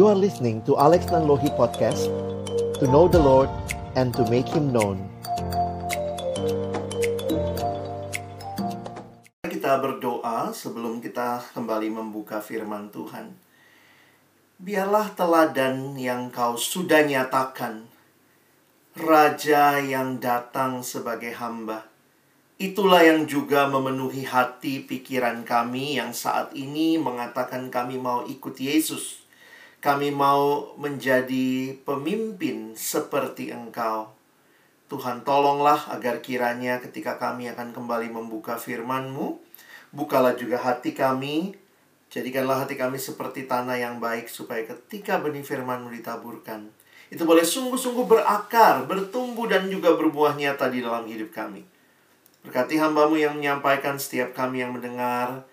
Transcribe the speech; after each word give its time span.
You 0.00 0.08
are 0.08 0.16
listening 0.16 0.64
to 0.64 0.80
Alex 0.80 1.12
Nanlohi 1.12 1.52
Podcast 1.60 2.08
To 2.80 2.88
know 2.88 3.04
the 3.04 3.20
Lord 3.20 3.52
and 4.00 4.16
to 4.16 4.24
make 4.32 4.48
Him 4.48 4.72
known 4.72 4.96
Kita 9.44 9.76
berdoa 9.76 10.56
sebelum 10.56 11.04
kita 11.04 11.44
kembali 11.52 11.92
membuka 11.92 12.40
firman 12.40 12.88
Tuhan 12.88 13.36
Biarlah 14.56 15.12
teladan 15.12 15.92
yang 16.00 16.32
kau 16.32 16.56
sudah 16.56 17.04
nyatakan 17.04 17.84
Raja 18.96 19.84
yang 19.84 20.16
datang 20.16 20.80
sebagai 20.80 21.36
hamba 21.36 21.84
Itulah 22.56 23.04
yang 23.04 23.28
juga 23.28 23.68
memenuhi 23.68 24.24
hati 24.24 24.80
pikiran 24.80 25.44
kami 25.44 26.00
yang 26.00 26.16
saat 26.16 26.56
ini 26.56 26.96
mengatakan 26.96 27.68
kami 27.68 28.00
mau 28.00 28.24
ikut 28.24 28.56
Yesus. 28.56 29.19
Kami 29.80 30.12
mau 30.12 30.76
menjadi 30.76 31.72
pemimpin 31.88 32.76
seperti 32.76 33.48
Engkau. 33.48 34.12
Tuhan 34.92 35.24
tolonglah 35.24 35.88
agar 35.88 36.20
kiranya 36.20 36.84
ketika 36.84 37.16
kami 37.16 37.48
akan 37.48 37.72
kembali 37.72 38.12
membuka 38.12 38.60
firman-Mu, 38.60 39.40
bukalah 39.96 40.36
juga 40.36 40.60
hati 40.60 40.92
kami, 40.92 41.56
jadikanlah 42.12 42.68
hati 42.68 42.76
kami 42.76 43.00
seperti 43.00 43.48
tanah 43.48 43.80
yang 43.80 43.96
baik 44.04 44.28
supaya 44.28 44.68
ketika 44.68 45.16
benih 45.16 45.40
firman-Mu 45.40 45.88
ditaburkan, 45.96 46.68
itu 47.08 47.22
boleh 47.24 47.42
sungguh-sungguh 47.42 48.04
berakar, 48.04 48.84
bertumbuh 48.84 49.48
dan 49.48 49.66
juga 49.72 49.96
berbuah 49.96 50.36
nyata 50.36 50.68
di 50.68 50.84
dalam 50.84 51.08
hidup 51.08 51.32
kami. 51.32 51.64
Berkati 52.44 52.76
hambamu 52.76 53.16
yang 53.16 53.36
menyampaikan 53.40 53.96
setiap 53.96 54.36
kami 54.36 54.60
yang 54.60 54.76
mendengar. 54.76 55.48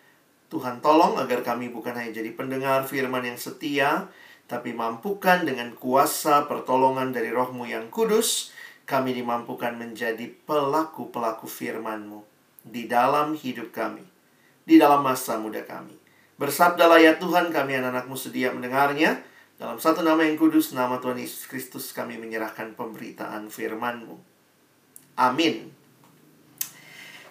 Tuhan 0.47 0.79
tolong 0.79 1.19
agar 1.19 1.43
kami 1.43 1.67
bukan 1.67 1.91
hanya 1.91 2.23
jadi 2.23 2.31
pendengar 2.31 2.87
firman 2.87 3.23
yang 3.27 3.35
setia, 3.35 4.07
tapi 4.47 4.71
mampukan 4.71 5.43
dengan 5.43 5.75
kuasa 5.75 6.47
pertolongan 6.47 7.11
dari 7.11 7.35
rohmu 7.35 7.67
yang 7.67 7.91
kudus, 7.91 8.55
kami 8.87 9.11
dimampukan 9.11 9.75
menjadi 9.75 10.31
pelaku-pelaku 10.47 11.51
firmanmu 11.51 12.23
di 12.63 12.87
dalam 12.87 13.35
hidup 13.35 13.75
kami, 13.75 14.07
di 14.63 14.79
dalam 14.79 15.03
masa 15.03 15.35
muda 15.35 15.67
kami. 15.67 15.99
Bersabdalah 16.39 17.01
ya 17.03 17.19
Tuhan, 17.19 17.51
kami 17.51 17.83
anak-anakmu 17.83 18.15
sedia 18.15 18.55
mendengarnya. 18.55 19.19
Dalam 19.57 19.81
satu 19.81 20.05
nama 20.05 20.21
yang 20.21 20.37
kudus, 20.37 20.71
nama 20.71 21.01
Tuhan 21.01 21.17
Yesus 21.17 21.49
Kristus, 21.49 21.89
kami 21.91 22.15
menyerahkan 22.15 22.77
pemberitaan 22.77 23.49
firmanmu. 23.51 24.15
Amin. 25.17 25.76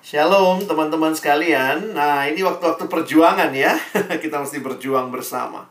Shalom 0.06 0.62
teman-teman 0.62 1.10
sekalian. 1.18 1.90
Nah, 1.90 2.30
ini 2.30 2.38
waktu-waktu 2.46 2.86
perjuangan 2.86 3.50
ya. 3.50 3.74
Kita 4.22 4.38
mesti 4.38 4.62
berjuang 4.62 5.10
bersama. 5.10 5.66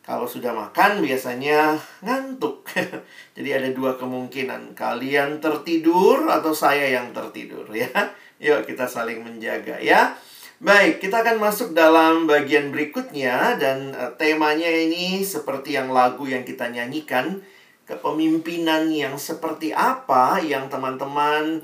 Kalau 0.00 0.24
sudah 0.24 0.56
makan 0.56 1.04
biasanya 1.04 1.76
ngantuk. 2.00 2.64
Jadi 3.36 3.48
ada 3.52 3.68
dua 3.68 4.00
kemungkinan. 4.00 4.72
Kalian 4.72 5.44
tertidur 5.44 6.24
atau 6.32 6.56
saya 6.56 6.88
yang 6.88 7.12
tertidur 7.12 7.68
ya. 7.68 7.92
Yuk 8.40 8.64
kita 8.64 8.88
saling 8.88 9.20
menjaga 9.20 9.76
ya. 9.76 10.16
Baik, 10.56 11.04
kita 11.04 11.20
akan 11.20 11.36
masuk 11.36 11.76
dalam 11.76 12.24
bagian 12.24 12.72
berikutnya 12.72 13.60
dan 13.60 13.92
uh, 13.92 14.16
temanya 14.16 14.72
ini 14.72 15.20
seperti 15.20 15.76
yang 15.76 15.92
lagu 15.92 16.24
yang 16.24 16.48
kita 16.48 16.72
nyanyikan, 16.72 17.44
kepemimpinan 17.84 18.88
yang 18.88 19.20
seperti 19.20 19.76
apa 19.76 20.40
yang 20.40 20.72
teman-teman 20.72 21.60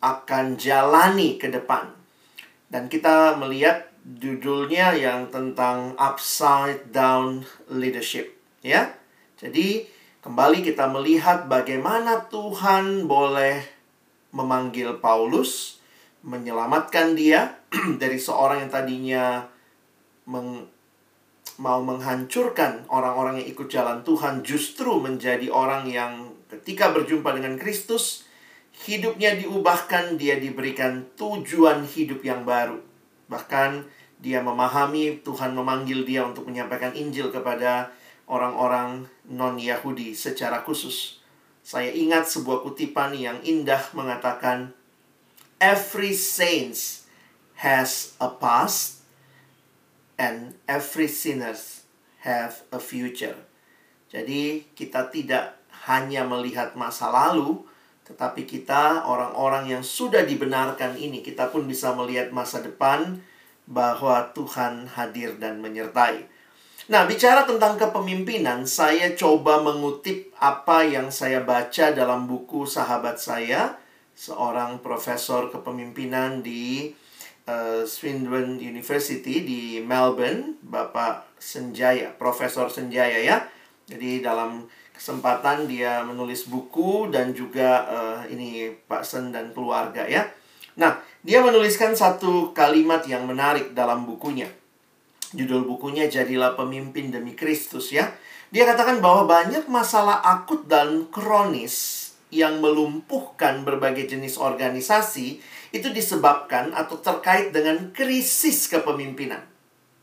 akan 0.00 0.56
jalani 0.56 1.36
ke 1.36 1.52
depan. 1.52 1.92
Dan 2.72 2.88
kita 2.88 3.36
melihat 3.36 3.92
judulnya 4.00 4.96
yang 4.96 5.28
tentang 5.28 5.92
upside 6.00 6.88
down 6.88 7.44
leadership, 7.68 8.32
ya. 8.64 8.96
Jadi, 9.36 9.84
kembali 10.24 10.64
kita 10.64 10.88
melihat 10.88 11.46
bagaimana 11.46 12.28
Tuhan 12.32 13.04
boleh 13.04 13.60
memanggil 14.32 14.96
Paulus, 15.02 15.80
menyelamatkan 16.24 17.16
dia 17.16 17.60
dari 18.02 18.16
seorang 18.20 18.64
yang 18.64 18.72
tadinya 18.72 19.24
meng, 20.28 20.68
mau 21.60 21.80
menghancurkan 21.84 22.88
orang-orang 22.88 23.44
yang 23.44 23.48
ikut 23.52 23.68
jalan 23.68 24.00
Tuhan, 24.00 24.40
justru 24.46 24.96
menjadi 25.00 25.52
orang 25.52 25.84
yang 25.88 26.32
ketika 26.48 26.92
berjumpa 26.92 27.36
dengan 27.36 27.60
Kristus, 27.60 28.29
hidupnya 28.84 29.36
diubahkan, 29.36 30.16
dia 30.16 30.40
diberikan 30.40 31.04
tujuan 31.16 31.84
hidup 31.84 32.24
yang 32.24 32.48
baru. 32.48 32.80
Bahkan 33.28 33.84
dia 34.20 34.40
memahami 34.44 35.20
Tuhan 35.24 35.56
memanggil 35.56 36.04
dia 36.04 36.24
untuk 36.24 36.48
menyampaikan 36.48 36.92
Injil 36.92 37.32
kepada 37.32 37.92
orang-orang 38.28 39.08
non-Yahudi 39.28 40.12
secara 40.12 40.62
khusus. 40.64 41.20
Saya 41.60 41.92
ingat 41.92 42.28
sebuah 42.28 42.64
kutipan 42.64 43.12
yang 43.12 43.40
indah 43.44 43.80
mengatakan, 43.92 44.72
Every 45.60 46.16
saint 46.16 47.04
has 47.60 48.16
a 48.16 48.32
past 48.32 49.04
and 50.16 50.56
every 50.64 51.04
sinners 51.04 51.84
have 52.24 52.64
a 52.72 52.80
future. 52.80 53.36
Jadi 54.08 54.72
kita 54.72 55.12
tidak 55.12 55.60
hanya 55.84 56.24
melihat 56.24 56.76
masa 56.76 57.12
lalu, 57.12 57.60
tetapi 58.10 58.42
kita, 58.42 59.06
orang-orang 59.06 59.70
yang 59.70 59.82
sudah 59.86 60.26
dibenarkan 60.26 60.98
ini, 60.98 61.22
kita 61.22 61.46
pun 61.54 61.70
bisa 61.70 61.94
melihat 61.94 62.34
masa 62.34 62.58
depan 62.58 63.22
bahwa 63.70 64.34
Tuhan 64.34 64.90
hadir 64.90 65.38
dan 65.38 65.62
menyertai. 65.62 66.26
Nah, 66.90 67.06
bicara 67.06 67.46
tentang 67.46 67.78
kepemimpinan, 67.78 68.66
saya 68.66 69.14
coba 69.14 69.62
mengutip 69.62 70.34
apa 70.42 70.82
yang 70.82 71.06
saya 71.14 71.38
baca 71.46 71.94
dalam 71.94 72.26
buku 72.26 72.66
sahabat 72.66 73.14
saya, 73.14 73.78
seorang 74.18 74.82
profesor 74.82 75.54
kepemimpinan 75.54 76.42
di 76.42 76.90
uh, 77.46 77.86
Swindon 77.86 78.58
University 78.58 79.46
di 79.46 79.78
Melbourne, 79.78 80.58
Bapak 80.66 81.30
Senjaya, 81.38 82.10
Profesor 82.18 82.66
Senjaya 82.66 83.22
ya. 83.22 83.46
Jadi 83.86 84.18
dalam 84.18 84.66
kesempatan 85.00 85.64
dia 85.64 86.04
menulis 86.04 86.44
buku 86.44 87.08
dan 87.08 87.32
juga 87.32 87.88
uh, 87.88 88.20
ini 88.28 88.68
Pak 88.84 89.00
Sen 89.00 89.32
dan 89.32 89.56
keluarga 89.56 90.04
ya. 90.04 90.28
Nah, 90.76 91.00
dia 91.24 91.40
menuliskan 91.40 91.96
satu 91.96 92.52
kalimat 92.52 93.00
yang 93.08 93.24
menarik 93.24 93.72
dalam 93.72 94.04
bukunya. 94.04 94.52
Judul 95.32 95.64
bukunya 95.64 96.04
Jadilah 96.04 96.52
Pemimpin 96.52 97.08
Demi 97.08 97.32
Kristus 97.32 97.96
ya. 97.96 98.12
Dia 98.52 98.68
katakan 98.68 99.00
bahwa 99.00 99.24
banyak 99.24 99.72
masalah 99.72 100.20
akut 100.20 100.68
dan 100.68 101.08
kronis 101.08 101.96
yang 102.28 102.60
melumpuhkan 102.60 103.64
berbagai 103.64 104.04
jenis 104.04 104.36
organisasi 104.36 105.40
itu 105.72 105.88
disebabkan 105.96 106.76
atau 106.76 107.00
terkait 107.00 107.56
dengan 107.56 107.88
krisis 107.96 108.68
kepemimpinan. 108.68 109.40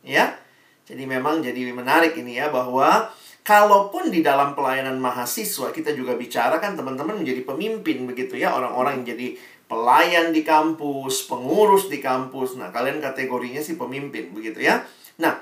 Ya. 0.02 0.42
Jadi 0.88 1.04
memang 1.04 1.44
jadi 1.44 1.70
menarik 1.76 2.16
ini 2.16 2.40
ya 2.40 2.48
bahwa 2.48 3.12
Kalaupun 3.48 4.12
di 4.12 4.20
dalam 4.20 4.60
pelayanan 4.60 5.00
mahasiswa 5.00 5.72
kita 5.72 5.96
juga 5.96 6.20
bicara 6.20 6.60
kan 6.60 6.76
teman-teman 6.76 7.24
menjadi 7.24 7.48
pemimpin 7.48 8.04
begitu 8.04 8.36
ya 8.36 8.52
orang-orang 8.52 9.00
yang 9.00 9.16
jadi 9.16 9.40
pelayan 9.72 10.36
di 10.36 10.44
kampus, 10.44 11.32
pengurus 11.32 11.88
di 11.88 12.04
kampus. 12.04 12.60
Nah, 12.60 12.76
kalian 12.76 13.00
kategorinya 13.00 13.64
sih 13.64 13.80
pemimpin 13.80 14.36
begitu 14.36 14.68
ya. 14.68 14.84
Nah, 15.24 15.40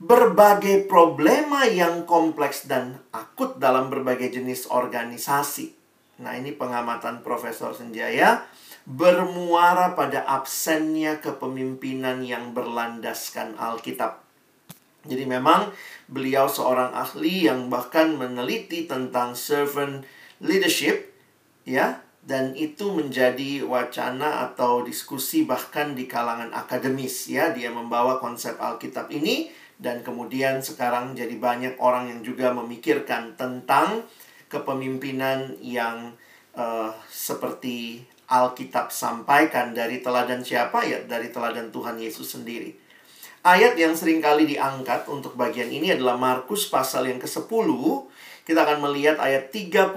berbagai 0.00 0.88
problema 0.88 1.68
yang 1.68 2.08
kompleks 2.08 2.64
dan 2.64 2.96
akut 3.12 3.60
dalam 3.60 3.92
berbagai 3.92 4.32
jenis 4.40 4.64
organisasi. 4.72 5.76
Nah, 6.24 6.32
ini 6.32 6.56
pengamatan 6.56 7.20
Profesor 7.20 7.76
Senjaya 7.76 8.48
bermuara 8.88 9.92
pada 9.92 10.24
absennya 10.24 11.20
kepemimpinan 11.20 12.24
yang 12.24 12.56
berlandaskan 12.56 13.60
Alkitab. 13.60 14.27
Jadi 15.08 15.24
memang 15.24 15.72
beliau 16.06 16.44
seorang 16.44 16.92
ahli 16.92 17.48
yang 17.48 17.72
bahkan 17.72 18.14
meneliti 18.14 18.84
tentang 18.84 19.32
servant 19.32 20.04
leadership 20.44 21.12
ya 21.64 22.00
dan 22.28 22.52
itu 22.52 22.92
menjadi 22.92 23.64
wacana 23.64 24.44
atau 24.52 24.84
diskusi 24.84 25.48
bahkan 25.48 25.96
di 25.96 26.04
kalangan 26.04 26.52
akademis 26.52 27.32
ya 27.32 27.56
dia 27.56 27.72
membawa 27.72 28.20
konsep 28.20 28.60
Alkitab 28.60 29.08
ini 29.08 29.48
dan 29.80 30.04
kemudian 30.04 30.60
sekarang 30.60 31.16
jadi 31.16 31.32
banyak 31.38 31.80
orang 31.80 32.12
yang 32.12 32.20
juga 32.20 32.52
memikirkan 32.52 33.38
tentang 33.38 34.04
kepemimpinan 34.52 35.56
yang 35.62 36.12
uh, 36.52 36.90
seperti 37.06 38.02
Alkitab 38.28 38.92
sampaikan 38.92 39.72
dari 39.72 40.04
teladan 40.04 40.44
siapa 40.44 40.84
ya 40.84 41.00
dari 41.08 41.32
teladan 41.32 41.72
Tuhan 41.72 41.96
Yesus 41.96 42.36
sendiri. 42.36 42.87
Ayat 43.46 43.78
yang 43.78 43.94
sering 43.94 44.18
kali 44.18 44.50
diangkat 44.50 45.06
untuk 45.06 45.38
bagian 45.38 45.70
ini 45.70 45.94
adalah 45.94 46.18
Markus 46.18 46.66
pasal 46.66 47.06
yang 47.06 47.22
ke-10. 47.22 47.68
Kita 48.42 48.66
akan 48.66 48.78
melihat 48.90 49.20
ayat 49.22 49.54
35 49.54 49.94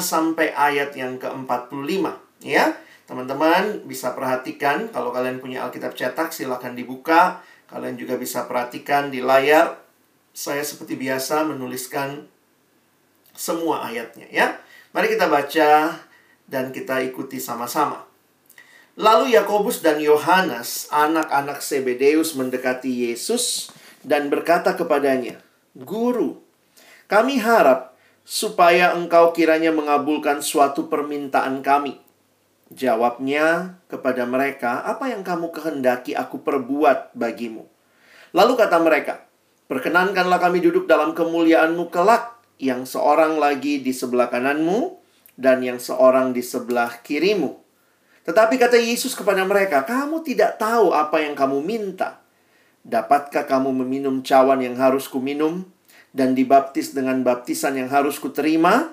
sampai 0.00 0.56
ayat 0.56 0.96
yang 0.96 1.20
ke-45, 1.20 2.04
ya. 2.46 2.72
Teman-teman 3.04 3.84
bisa 3.84 4.12
perhatikan 4.16 4.88
kalau 4.92 5.12
kalian 5.12 5.40
punya 5.40 5.64
Alkitab 5.68 5.96
cetak 5.96 6.32
silahkan 6.32 6.72
dibuka. 6.72 7.44
Kalian 7.68 8.00
juga 8.00 8.16
bisa 8.16 8.48
perhatikan 8.48 9.12
di 9.12 9.20
layar 9.20 9.76
saya 10.32 10.64
seperti 10.64 10.96
biasa 10.96 11.44
menuliskan 11.44 12.24
semua 13.36 13.84
ayatnya 13.84 14.24
ya. 14.32 14.56
Mari 14.96 15.12
kita 15.12 15.28
baca 15.28 16.00
dan 16.48 16.72
kita 16.72 17.04
ikuti 17.04 17.36
sama-sama. 17.36 18.07
Lalu 18.98 19.38
Yakobus 19.38 19.78
dan 19.78 20.02
Yohanes, 20.02 20.90
anak-anak 20.90 21.62
Sebedeus 21.62 22.34
mendekati 22.34 22.90
Yesus 23.06 23.70
dan 24.02 24.26
berkata 24.26 24.74
kepadanya, 24.74 25.38
"Guru, 25.78 26.42
kami 27.06 27.38
harap 27.38 27.94
supaya 28.26 28.98
engkau 28.98 29.30
kiranya 29.30 29.70
mengabulkan 29.70 30.42
suatu 30.42 30.90
permintaan 30.90 31.62
kami." 31.62 32.02
Jawabnya 32.74 33.78
kepada 33.86 34.26
mereka, 34.26 34.82
"Apa 34.82 35.14
yang 35.14 35.22
kamu 35.22 35.54
kehendaki 35.54 36.18
aku 36.18 36.42
perbuat 36.42 37.14
bagimu?" 37.14 37.70
Lalu 38.34 38.52
kata 38.58 38.82
mereka, 38.82 39.30
"Perkenankanlah 39.70 40.42
kami 40.42 40.58
duduk 40.58 40.90
dalam 40.90 41.14
kemuliaanmu 41.14 41.86
kelak, 41.94 42.34
yang 42.58 42.82
seorang 42.82 43.38
lagi 43.38 43.78
di 43.78 43.94
sebelah 43.94 44.26
kananmu 44.26 44.98
dan 45.38 45.62
yang 45.62 45.78
seorang 45.78 46.34
di 46.34 46.42
sebelah 46.42 46.98
kirimu." 46.98 47.67
Tetapi 48.28 48.60
kata 48.60 48.76
Yesus 48.76 49.16
kepada 49.16 49.40
mereka, 49.48 49.88
"Kamu 49.88 50.20
tidak 50.20 50.60
tahu 50.60 50.92
apa 50.92 51.24
yang 51.24 51.32
kamu 51.32 51.64
minta. 51.64 52.20
Dapatkah 52.84 53.48
kamu 53.48 53.72
meminum 53.80 54.20
cawan 54.20 54.60
yang 54.60 54.76
harus 54.76 55.08
kuminum 55.08 55.64
dan 56.12 56.36
dibaptis 56.36 56.92
dengan 56.92 57.24
baptisan 57.24 57.80
yang 57.80 57.88
harus 57.88 58.20
kuterima?" 58.20 58.92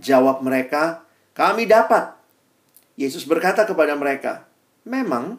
Jawab 0.00 0.40
mereka, 0.40 1.04
"Kami 1.36 1.68
dapat." 1.68 2.16
Yesus 2.96 3.28
berkata 3.28 3.68
kepada 3.68 3.92
mereka, 4.00 4.48
"Memang 4.88 5.36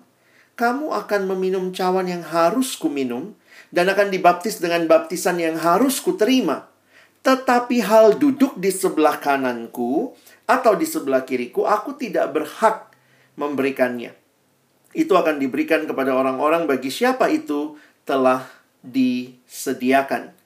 kamu 0.53 0.93
akan 0.93 1.21
meminum 1.33 1.73
cawan 1.73 2.05
yang 2.05 2.21
harus 2.21 2.77
kuminum 2.77 3.33
dan 3.73 3.89
akan 3.89 4.13
dibaptis 4.13 4.61
dengan 4.61 4.85
baptisan 4.85 5.41
yang 5.41 5.57
harus 5.57 5.97
kuterima. 5.97 6.69
Tetapi 7.25 7.81
hal 7.81 8.21
duduk 8.21 8.61
di 8.61 8.69
sebelah 8.69 9.17
kananku 9.17 10.13
atau 10.45 10.77
di 10.77 10.85
sebelah 10.85 11.25
kiriku, 11.25 11.65
aku 11.65 11.97
tidak 11.97 12.29
berhak 12.37 12.90
memberikannya. 13.41 14.13
Itu 14.93 15.17
akan 15.17 15.41
diberikan 15.41 15.89
kepada 15.89 16.13
orang-orang 16.13 16.69
bagi 16.69 16.93
siapa 16.93 17.25
itu 17.33 17.81
telah 18.05 18.45
disediakan. 18.85 20.37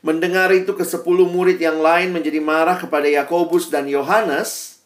Mendengar 0.00 0.54
itu 0.54 0.72
ke 0.78 0.86
sepuluh 0.86 1.26
murid 1.26 1.58
yang 1.58 1.82
lain 1.82 2.14
menjadi 2.14 2.38
marah 2.38 2.78
kepada 2.78 3.10
Yakobus 3.10 3.68
dan 3.68 3.90
Yohanes. 3.90 4.78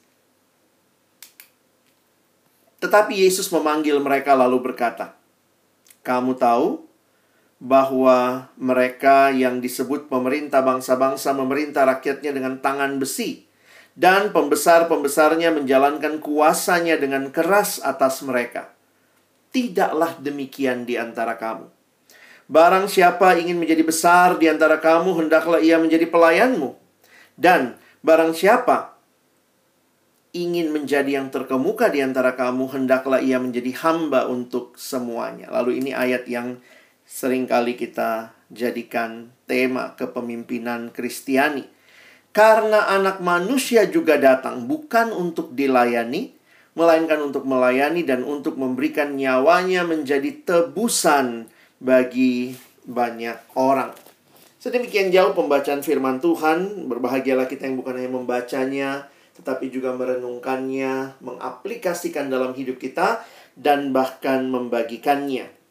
Tetapi 2.80 3.14
Yesus 3.14 3.52
memanggil 3.52 4.00
mereka 4.00 4.32
lalu 4.32 4.58
berkata, 4.72 5.14
"Kamu 6.02 6.34
tahu 6.34 6.82
bahwa 7.62 8.50
mereka 8.58 9.30
yang 9.30 9.62
disebut 9.62 10.10
pemerintah 10.10 10.64
bangsa-bangsa 10.64 11.30
memerintah 11.36 11.86
rakyatnya 11.86 12.32
dengan 12.34 12.58
tangan 12.58 12.98
besi." 12.98 13.51
Dan 13.92 14.32
pembesar-pembesarnya 14.32 15.52
menjalankan 15.52 16.16
kuasanya 16.20 16.96
dengan 16.96 17.28
keras 17.28 17.80
atas 17.84 18.24
mereka. 18.24 18.72
Tidaklah 19.52 20.16
demikian 20.16 20.88
di 20.88 20.96
antara 20.96 21.36
kamu. 21.36 21.68
Barang 22.48 22.88
siapa 22.88 23.36
ingin 23.36 23.60
menjadi 23.60 23.84
besar 23.84 24.40
di 24.40 24.48
antara 24.48 24.80
kamu, 24.80 25.24
hendaklah 25.24 25.60
ia 25.60 25.76
menjadi 25.76 26.08
pelayanmu. 26.08 26.72
Dan 27.36 27.76
barang 28.00 28.32
siapa 28.32 28.96
ingin 30.32 30.72
menjadi 30.72 31.20
yang 31.20 31.28
terkemuka 31.28 31.92
di 31.92 32.00
antara 32.00 32.32
kamu, 32.32 32.72
hendaklah 32.72 33.20
ia 33.20 33.36
menjadi 33.36 33.76
hamba 33.84 34.24
untuk 34.28 34.76
semuanya. 34.80 35.52
Lalu 35.52 35.84
ini 35.84 35.90
ayat 35.92 36.24
yang 36.28 36.60
sering 37.04 37.44
kali 37.44 37.76
kita 37.76 38.32
jadikan 38.48 39.32
tema 39.44 39.92
kepemimpinan 39.96 40.92
Kristiani 40.92 41.81
karena 42.32 42.88
anak 42.88 43.20
manusia 43.20 43.84
juga 43.88 44.16
datang 44.16 44.64
bukan 44.64 45.12
untuk 45.12 45.52
dilayani, 45.52 46.32
melainkan 46.72 47.20
untuk 47.20 47.44
melayani 47.44 48.02
dan 48.08 48.24
untuk 48.24 48.56
memberikan 48.56 49.12
nyawanya 49.12 49.84
menjadi 49.84 50.32
tebusan 50.44 51.52
bagi 51.76 52.56
banyak 52.88 53.36
orang. 53.54 53.92
Sedemikian 54.56 55.12
jauh 55.12 55.36
pembacaan 55.36 55.84
firman 55.84 56.22
Tuhan, 56.22 56.88
berbahagialah 56.88 57.50
kita 57.50 57.68
yang 57.68 57.76
bukan 57.82 57.98
hanya 57.98 58.12
membacanya, 58.14 58.90
tetapi 59.34 59.68
juga 59.68 59.92
merenungkannya, 59.92 61.18
mengaplikasikan 61.18 62.30
dalam 62.30 62.54
hidup 62.54 62.78
kita, 62.78 63.26
dan 63.58 63.90
bahkan 63.90 64.46
membagikannya. 64.48 65.61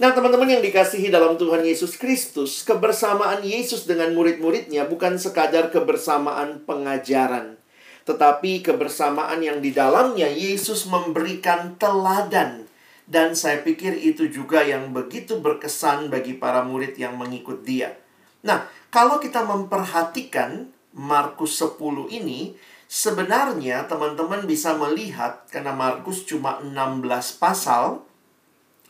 Nah, 0.00 0.16
teman-teman 0.16 0.48
yang 0.48 0.64
dikasihi 0.64 1.12
dalam 1.12 1.36
Tuhan 1.36 1.60
Yesus 1.60 2.00
Kristus, 2.00 2.64
kebersamaan 2.64 3.44
Yesus 3.44 3.84
dengan 3.84 4.16
murid-muridnya 4.16 4.88
bukan 4.88 5.20
sekadar 5.20 5.68
kebersamaan 5.68 6.64
pengajaran, 6.64 7.60
tetapi 8.08 8.64
kebersamaan 8.64 9.44
yang 9.44 9.60
di 9.60 9.76
dalamnya 9.76 10.24
Yesus 10.24 10.88
memberikan 10.88 11.76
teladan. 11.76 12.64
Dan 13.04 13.36
saya 13.36 13.60
pikir 13.60 13.92
itu 14.00 14.32
juga 14.32 14.64
yang 14.64 14.96
begitu 14.96 15.36
berkesan 15.36 16.08
bagi 16.08 16.32
para 16.32 16.64
murid 16.64 16.96
yang 16.96 17.20
mengikut 17.20 17.60
dia. 17.60 17.92
Nah, 18.40 18.72
kalau 18.88 19.20
kita 19.20 19.44
memperhatikan 19.44 20.72
Markus 20.96 21.60
10 21.60 22.08
ini, 22.08 22.56
sebenarnya 22.88 23.84
teman-teman 23.84 24.48
bisa 24.48 24.72
melihat 24.80 25.44
karena 25.52 25.76
Markus 25.76 26.24
cuma 26.24 26.56
16 26.64 27.04
pasal, 27.36 28.00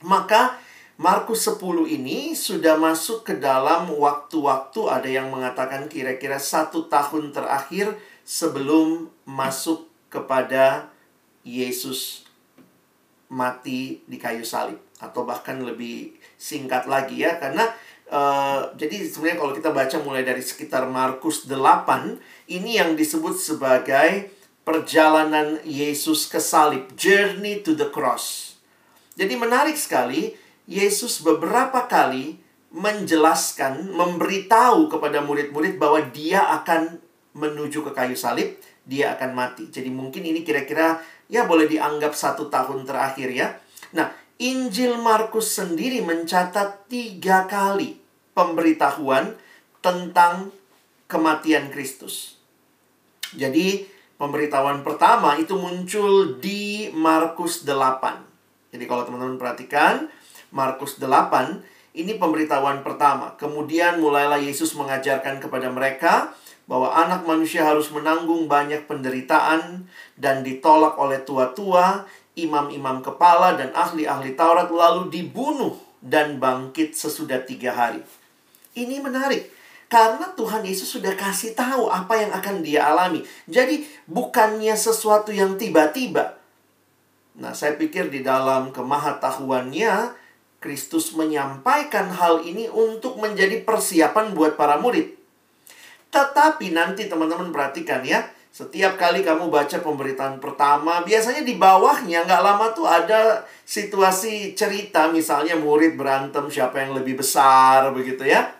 maka 0.06 0.69
Markus 1.00 1.48
10 1.48 1.88
ini 1.88 2.36
sudah 2.36 2.76
masuk 2.76 3.24
ke 3.24 3.40
dalam 3.40 3.88
waktu-waktu. 3.88 4.80
Ada 4.84 5.08
yang 5.08 5.32
mengatakan 5.32 5.88
kira-kira 5.88 6.36
satu 6.36 6.92
tahun 6.92 7.32
terakhir 7.32 7.96
sebelum 8.20 9.08
masuk 9.24 9.88
kepada 10.12 10.92
Yesus 11.40 12.28
mati 13.32 14.04
di 14.04 14.20
kayu 14.20 14.44
salib. 14.44 14.76
Atau 15.00 15.24
bahkan 15.24 15.56
lebih 15.64 16.20
singkat 16.36 16.84
lagi 16.84 17.24
ya 17.24 17.40
karena 17.40 17.72
uh, 18.12 18.68
jadi 18.76 19.00
sebenarnya 19.00 19.40
kalau 19.40 19.52
kita 19.56 19.72
baca 19.72 19.96
mulai 20.04 20.20
dari 20.20 20.44
sekitar 20.44 20.84
Markus 20.84 21.48
8 21.48 22.20
ini 22.52 22.76
yang 22.76 22.92
disebut 22.92 23.40
sebagai 23.40 24.28
perjalanan 24.68 25.64
Yesus 25.64 26.28
ke 26.28 26.36
salib 26.36 26.92
journey 26.92 27.64
to 27.64 27.72
the 27.72 27.88
cross. 27.88 28.52
Jadi 29.16 29.32
menarik 29.40 29.80
sekali 29.80 30.49
Yesus 30.70 31.26
beberapa 31.26 31.90
kali 31.90 32.38
menjelaskan, 32.70 33.90
memberitahu 33.90 34.86
kepada 34.86 35.18
murid-murid 35.18 35.82
bahwa 35.82 35.98
dia 36.14 36.46
akan 36.62 37.02
menuju 37.34 37.82
ke 37.82 37.90
kayu 37.90 38.14
salib, 38.14 38.54
dia 38.86 39.18
akan 39.18 39.34
mati. 39.34 39.66
Jadi 39.66 39.90
mungkin 39.90 40.22
ini 40.22 40.46
kira-kira 40.46 41.02
ya 41.26 41.50
boleh 41.50 41.66
dianggap 41.66 42.14
satu 42.14 42.46
tahun 42.46 42.86
terakhir 42.86 43.34
ya. 43.34 43.58
Nah, 43.98 44.14
Injil 44.38 44.94
Markus 45.02 45.58
sendiri 45.58 46.06
mencatat 46.06 46.86
tiga 46.86 47.50
kali 47.50 47.98
pemberitahuan 48.38 49.34
tentang 49.82 50.54
kematian 51.10 51.74
Kristus. 51.74 52.38
Jadi, 53.34 53.90
pemberitahuan 54.22 54.86
pertama 54.86 55.34
itu 55.34 55.58
muncul 55.58 56.38
di 56.38 56.94
Markus 56.94 57.66
8. 57.66 58.30
Jadi 58.70 58.84
kalau 58.86 59.02
teman-teman 59.02 59.34
perhatikan, 59.34 60.06
Markus 60.50 60.98
8, 60.98 61.96
ini 61.96 62.14
pemberitahuan 62.14 62.86
pertama. 62.86 63.34
Kemudian 63.34 63.98
mulailah 63.98 64.38
Yesus 64.38 64.78
mengajarkan 64.78 65.42
kepada 65.42 65.70
mereka 65.70 66.34
bahwa 66.70 66.94
anak 66.94 67.26
manusia 67.26 67.66
harus 67.66 67.90
menanggung 67.90 68.46
banyak 68.46 68.86
penderitaan 68.86 69.90
dan 70.14 70.46
ditolak 70.46 70.94
oleh 70.94 71.18
tua-tua, 71.26 72.06
imam-imam 72.38 73.02
kepala, 73.02 73.58
dan 73.58 73.74
ahli-ahli 73.74 74.38
Taurat, 74.38 74.70
lalu 74.70 75.10
dibunuh 75.10 75.74
dan 75.98 76.38
bangkit 76.38 76.94
sesudah 76.94 77.42
tiga 77.42 77.74
hari. 77.74 78.06
Ini 78.78 79.02
menarik. 79.02 79.50
Karena 79.90 80.30
Tuhan 80.38 80.62
Yesus 80.62 80.86
sudah 80.86 81.18
kasih 81.18 81.58
tahu 81.58 81.90
apa 81.90 82.14
yang 82.14 82.30
akan 82.30 82.62
dia 82.62 82.86
alami. 82.86 83.26
Jadi 83.50 83.82
bukannya 84.06 84.78
sesuatu 84.78 85.34
yang 85.34 85.58
tiba-tiba. 85.58 86.38
Nah, 87.34 87.50
saya 87.50 87.74
pikir 87.74 88.06
di 88.06 88.22
dalam 88.22 88.70
kemahatahuannya 88.70 90.19
Kristus 90.60 91.16
menyampaikan 91.16 92.12
hal 92.12 92.44
ini 92.44 92.68
untuk 92.68 93.16
menjadi 93.16 93.64
persiapan 93.64 94.36
buat 94.36 94.60
para 94.60 94.76
murid. 94.76 95.16
Tetapi 96.12 96.76
nanti 96.76 97.08
teman-teman 97.08 97.48
perhatikan 97.48 98.04
ya, 98.04 98.28
setiap 98.50 99.00
kali 99.00 99.24
kamu 99.24 99.48
baca 99.48 99.80
pemberitaan 99.80 100.36
pertama, 100.36 101.00
biasanya 101.06 101.46
di 101.46 101.56
bawahnya 101.56 102.28
nggak 102.28 102.42
lama 102.44 102.66
tuh 102.76 102.84
ada 102.84 103.46
situasi 103.64 104.52
cerita, 104.52 105.08
misalnya 105.08 105.56
murid 105.56 105.96
berantem 105.96 106.50
siapa 106.52 106.82
yang 106.82 106.92
lebih 106.92 107.24
besar 107.24 107.88
begitu 107.96 108.28
ya. 108.28 108.52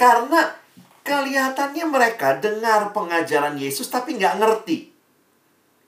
Karena 0.00 0.56
kelihatannya 1.04 1.84
mereka 1.84 2.40
dengar 2.40 2.96
pengajaran 2.96 3.60
Yesus 3.60 3.92
tapi 3.92 4.16
nggak 4.16 4.40
ngerti. 4.40 4.94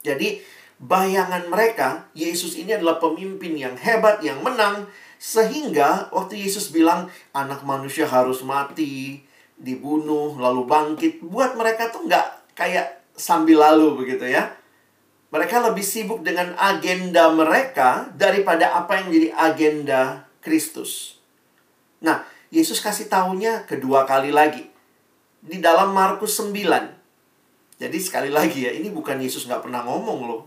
Jadi 0.03 0.45
bayangan 0.83 1.47
mereka, 1.51 2.07
Yesus 2.15 2.55
ini 2.59 2.75
adalah 2.75 3.03
pemimpin 3.03 3.55
yang 3.55 3.75
hebat, 3.79 4.19
yang 4.23 4.43
menang. 4.43 4.87
Sehingga 5.19 6.15
waktu 6.15 6.39
Yesus 6.39 6.71
bilang, 6.71 7.11
anak 7.35 7.67
manusia 7.67 8.07
harus 8.07 8.47
mati, 8.47 9.27
dibunuh, 9.59 10.39
lalu 10.39 10.63
bangkit. 10.65 11.21
Buat 11.27 11.59
mereka 11.59 11.91
tuh 11.91 12.07
nggak 12.07 12.55
kayak 12.55 13.03
sambil 13.19 13.61
lalu 13.67 13.99
begitu 13.99 14.31
ya. 14.31 14.55
Mereka 15.29 15.61
lebih 15.61 15.85
sibuk 15.85 16.25
dengan 16.25 16.57
agenda 16.57 17.29
mereka 17.29 18.09
daripada 18.17 18.73
apa 18.73 18.97
yang 18.97 19.13
menjadi 19.13 19.29
agenda 19.37 20.01
Kristus. 20.41 21.21
Nah, 22.01 22.25
Yesus 22.49 22.81
kasih 22.81 23.13
tahunya 23.13 23.69
kedua 23.69 24.09
kali 24.09 24.33
lagi. 24.33 24.65
Di 25.45 25.61
dalam 25.61 25.93
Markus 25.93 26.41
9. 26.41 26.55
Jadi 27.79 27.99
sekali 28.01 28.33
lagi 28.33 28.65
ya, 28.65 28.73
ini 28.73 28.89
bukan 28.89 29.21
Yesus 29.21 29.45
nggak 29.45 29.69
pernah 29.69 29.85
ngomong 29.85 30.21
loh. 30.25 30.43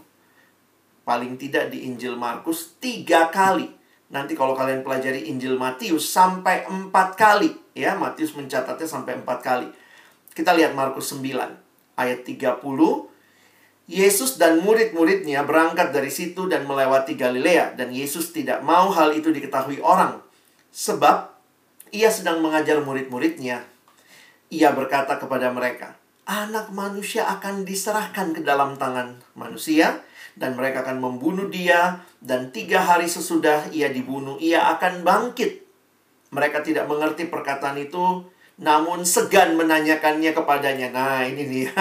Paling 1.06 1.38
tidak 1.38 1.70
di 1.70 1.86
Injil 1.86 2.18
Markus 2.18 2.74
tiga 2.82 3.30
kali. 3.30 3.81
Nanti 4.12 4.36
kalau 4.36 4.51
kalian 4.51 4.84
pelajari 4.84 5.32
Injil 5.32 5.56
Matius 5.56 6.12
sampai 6.12 6.68
empat 6.68 7.15
kali. 7.15 7.56
Ya, 7.72 7.96
Matius 7.96 8.36
mencatatnya 8.36 8.84
sampai 8.84 9.15
empat 9.24 9.39
kali. 9.39 9.68
Kita 10.36 10.51
lihat 10.51 10.75
Markus 10.75 11.15
9 11.15 11.32
ayat 11.96 12.20
30 12.27 12.63
Yesus 13.91 14.39
dan 14.39 14.63
murid-muridnya 14.63 15.44
berangkat 15.44 15.91
dari 15.91 16.08
situ 16.08 16.48
dan 16.48 16.63
melewati 16.63 17.20
Galilea 17.20 17.75
dan 17.75 17.91
Yesus 17.91 18.32
tidak 18.32 18.63
mau 18.63 18.88
hal 18.88 19.12
itu 19.12 19.36
diketahui 19.36 19.84
orang 19.84 20.24
sebab 20.72 21.27
ia 21.91 22.08
sedang 22.08 22.39
mengajar 22.39 22.80
murid-muridnya. 22.80 23.68
Ia 24.48 24.72
berkata 24.72 25.20
kepada 25.20 25.51
mereka, 25.51 26.00
"Anak 26.24 26.72
manusia 26.72 27.27
akan 27.27 27.68
diserahkan 27.68 28.32
ke 28.32 28.39
dalam 28.48 28.80
tangan 28.80 29.20
manusia 29.36 30.00
dan 30.39 30.56
mereka 30.56 30.88
akan 30.88 31.03
membunuh 31.03 31.51
dia 31.51 32.00
dan 32.22 32.54
tiga 32.54 32.80
hari 32.80 33.10
sesudah 33.10 33.74
ia 33.74 33.90
dibunuh 33.90 34.38
ia 34.38 34.70
akan 34.78 35.01
bangkit." 35.01 35.66
Mereka 36.32 36.63
tidak 36.63 36.88
mengerti 36.88 37.28
perkataan 37.28 37.75
itu, 37.75 38.24
namun 38.62 39.04
segan 39.04 39.60
menanyakannya 39.60 40.32
kepadanya. 40.32 40.88
Nah, 40.96 41.28
ini 41.28 41.44
dia 41.44 41.74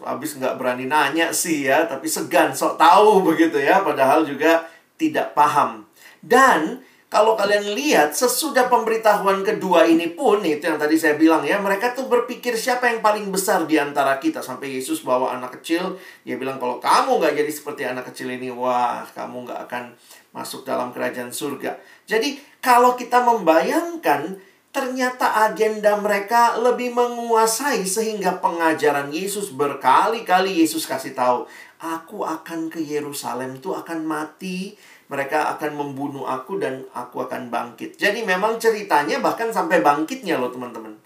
habis 0.00 0.38
nggak 0.40 0.56
berani 0.56 0.88
nanya 0.88 1.28
sih 1.34 1.68
ya, 1.68 1.84
tapi 1.84 2.08
segan 2.08 2.56
sok 2.56 2.80
tahu 2.80 3.26
begitu 3.26 3.60
ya, 3.60 3.84
padahal 3.84 4.24
juga 4.24 4.64
tidak 4.96 5.36
paham. 5.36 5.84
Dan 6.24 6.85
kalau 7.16 7.32
kalian 7.32 7.72
lihat 7.72 8.12
sesudah 8.12 8.68
pemberitahuan 8.68 9.40
kedua 9.40 9.88
ini 9.88 10.12
pun 10.12 10.44
itu 10.44 10.68
yang 10.68 10.76
tadi 10.76 11.00
saya 11.00 11.16
bilang 11.16 11.40
ya, 11.48 11.56
mereka 11.56 11.96
tuh 11.96 12.12
berpikir 12.12 12.52
siapa 12.52 12.92
yang 12.92 13.00
paling 13.00 13.32
besar 13.32 13.64
di 13.64 13.80
antara 13.80 14.20
kita 14.20 14.44
sampai 14.44 14.76
Yesus 14.76 15.00
bawa 15.00 15.32
anak 15.32 15.56
kecil, 15.56 15.96
dia 16.28 16.36
bilang 16.36 16.60
kalau 16.60 16.76
kamu 16.76 17.16
nggak 17.16 17.40
jadi 17.40 17.48
seperti 17.48 17.88
anak 17.88 18.12
kecil 18.12 18.28
ini, 18.28 18.52
wah 18.52 19.00
kamu 19.16 19.48
nggak 19.48 19.60
akan 19.64 19.96
masuk 20.36 20.68
dalam 20.68 20.92
kerajaan 20.92 21.32
surga. 21.32 21.80
Jadi 22.04 22.36
kalau 22.60 22.92
kita 23.00 23.24
membayangkan 23.24 24.36
ternyata 24.68 25.48
agenda 25.48 25.96
mereka 25.96 26.60
lebih 26.60 26.92
menguasai 26.92 27.80
sehingga 27.88 28.44
pengajaran 28.44 29.08
Yesus 29.08 29.56
berkali-kali 29.56 30.60
Yesus 30.60 30.84
kasih 30.84 31.16
tahu, 31.16 31.48
aku 31.80 32.28
akan 32.28 32.68
ke 32.68 32.84
Yerusalem 32.84 33.56
itu 33.56 33.72
akan 33.72 34.04
mati, 34.04 34.76
mereka 35.06 35.54
akan 35.54 35.78
membunuh 35.78 36.26
aku 36.26 36.58
dan 36.58 36.82
aku 36.90 37.22
akan 37.22 37.46
bangkit. 37.46 37.94
Jadi 37.94 38.26
memang 38.26 38.58
ceritanya 38.58 39.22
bahkan 39.22 39.54
sampai 39.54 39.78
bangkitnya 39.82 40.38
loh 40.38 40.50
teman-teman. 40.50 40.98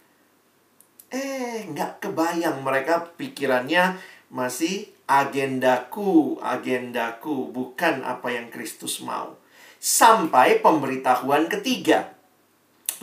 Eh, 1.11 1.67
nggak 1.69 2.07
kebayang 2.07 2.63
mereka 2.63 3.13
pikirannya 3.19 3.99
masih 4.31 4.89
agendaku, 5.11 6.39
agendaku, 6.39 7.51
bukan 7.51 8.07
apa 8.07 8.31
yang 8.31 8.47
Kristus 8.49 9.03
mau. 9.03 9.35
Sampai 9.83 10.63
pemberitahuan 10.63 11.51
ketiga. 11.51 12.15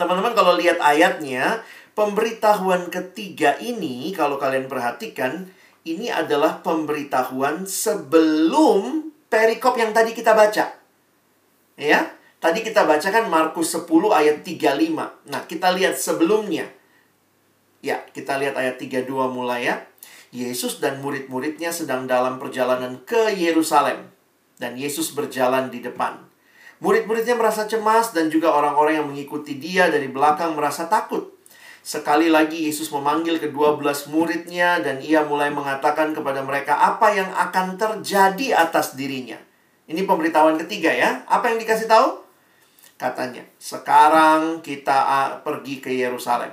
Teman-teman 0.00 0.32
kalau 0.32 0.56
lihat 0.56 0.80
ayatnya, 0.80 1.60
pemberitahuan 1.92 2.88
ketiga 2.88 3.60
ini 3.60 4.14
kalau 4.16 4.40
kalian 4.40 4.70
perhatikan, 4.72 5.52
ini 5.84 6.08
adalah 6.08 6.64
pemberitahuan 6.64 7.68
sebelum 7.68 9.12
perikop 9.28 9.76
yang 9.76 9.92
tadi 9.92 10.16
kita 10.16 10.32
baca. 10.32 10.77
Ya, 11.78 12.10
tadi 12.42 12.66
kita 12.66 12.82
bacakan 12.82 13.30
Markus 13.30 13.70
10 13.70 13.86
ayat 14.10 14.42
35. 14.42 15.30
Nah, 15.30 15.46
kita 15.46 15.70
lihat 15.70 15.94
sebelumnya. 15.94 16.66
Ya, 17.78 18.02
kita 18.10 18.34
lihat 18.34 18.58
ayat 18.58 18.82
32 18.82 19.06
mulai 19.30 19.70
ya. 19.70 19.86
Yesus 20.34 20.82
dan 20.82 20.98
murid-muridnya 20.98 21.70
sedang 21.70 22.10
dalam 22.10 22.42
perjalanan 22.42 22.98
ke 23.06 23.30
Yerusalem. 23.30 24.10
Dan 24.58 24.74
Yesus 24.74 25.14
berjalan 25.14 25.70
di 25.70 25.78
depan. 25.78 26.18
Murid-muridnya 26.82 27.38
merasa 27.38 27.70
cemas 27.70 28.10
dan 28.10 28.26
juga 28.26 28.50
orang-orang 28.50 28.98
yang 28.98 29.06
mengikuti 29.06 29.54
dia 29.62 29.86
dari 29.86 30.10
belakang 30.10 30.58
merasa 30.58 30.90
takut. 30.90 31.38
Sekali 31.86 32.26
lagi 32.26 32.66
Yesus 32.66 32.90
memanggil 32.90 33.38
kedua 33.38 33.78
belas 33.78 34.10
muridnya 34.10 34.82
dan 34.82 34.98
ia 34.98 35.22
mulai 35.22 35.54
mengatakan 35.54 36.10
kepada 36.10 36.42
mereka 36.42 36.74
apa 36.74 37.14
yang 37.14 37.30
akan 37.30 37.78
terjadi 37.78 38.66
atas 38.66 38.98
dirinya. 38.98 39.47
Ini 39.88 40.04
pemberitahuan 40.04 40.60
ketiga 40.60 40.92
ya. 40.92 41.24
Apa 41.24 41.48
yang 41.48 41.58
dikasih 41.58 41.88
tahu? 41.88 42.20
Katanya, 43.00 43.40
sekarang 43.56 44.60
kita 44.60 45.40
pergi 45.40 45.80
ke 45.80 45.88
Yerusalem. 45.88 46.52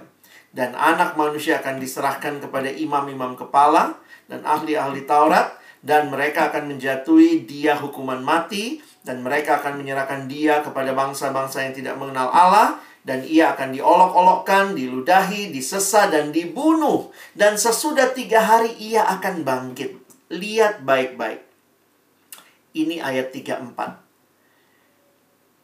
Dan 0.56 0.72
anak 0.72 1.20
manusia 1.20 1.60
akan 1.60 1.84
diserahkan 1.84 2.40
kepada 2.40 2.72
imam-imam 2.72 3.36
kepala 3.36 4.00
dan 4.32 4.40
ahli-ahli 4.48 5.04
Taurat. 5.04 5.52
Dan 5.86 6.10
mereka 6.10 6.50
akan 6.50 6.74
menjatuhi 6.74 7.46
dia 7.46 7.78
hukuman 7.78 8.18
mati 8.18 8.82
dan 9.06 9.22
mereka 9.22 9.62
akan 9.62 9.78
menyerahkan 9.78 10.26
dia 10.26 10.66
kepada 10.66 10.98
bangsa-bangsa 10.98 11.62
yang 11.62 11.78
tidak 11.78 11.94
mengenal 12.02 12.34
Allah 12.34 12.82
dan 13.06 13.22
ia 13.22 13.54
akan 13.54 13.70
diolok-olokkan, 13.70 14.74
diludahi, 14.74 15.54
disesa 15.54 16.10
dan 16.10 16.34
dibunuh 16.34 17.14
dan 17.38 17.54
sesudah 17.54 18.18
tiga 18.18 18.42
hari 18.42 18.74
ia 18.82 19.06
akan 19.06 19.46
bangkit. 19.46 19.94
Lihat 20.34 20.82
baik-baik. 20.82 21.45
Ini 22.76 23.00
ayat 23.00 23.32
34. 23.32 24.04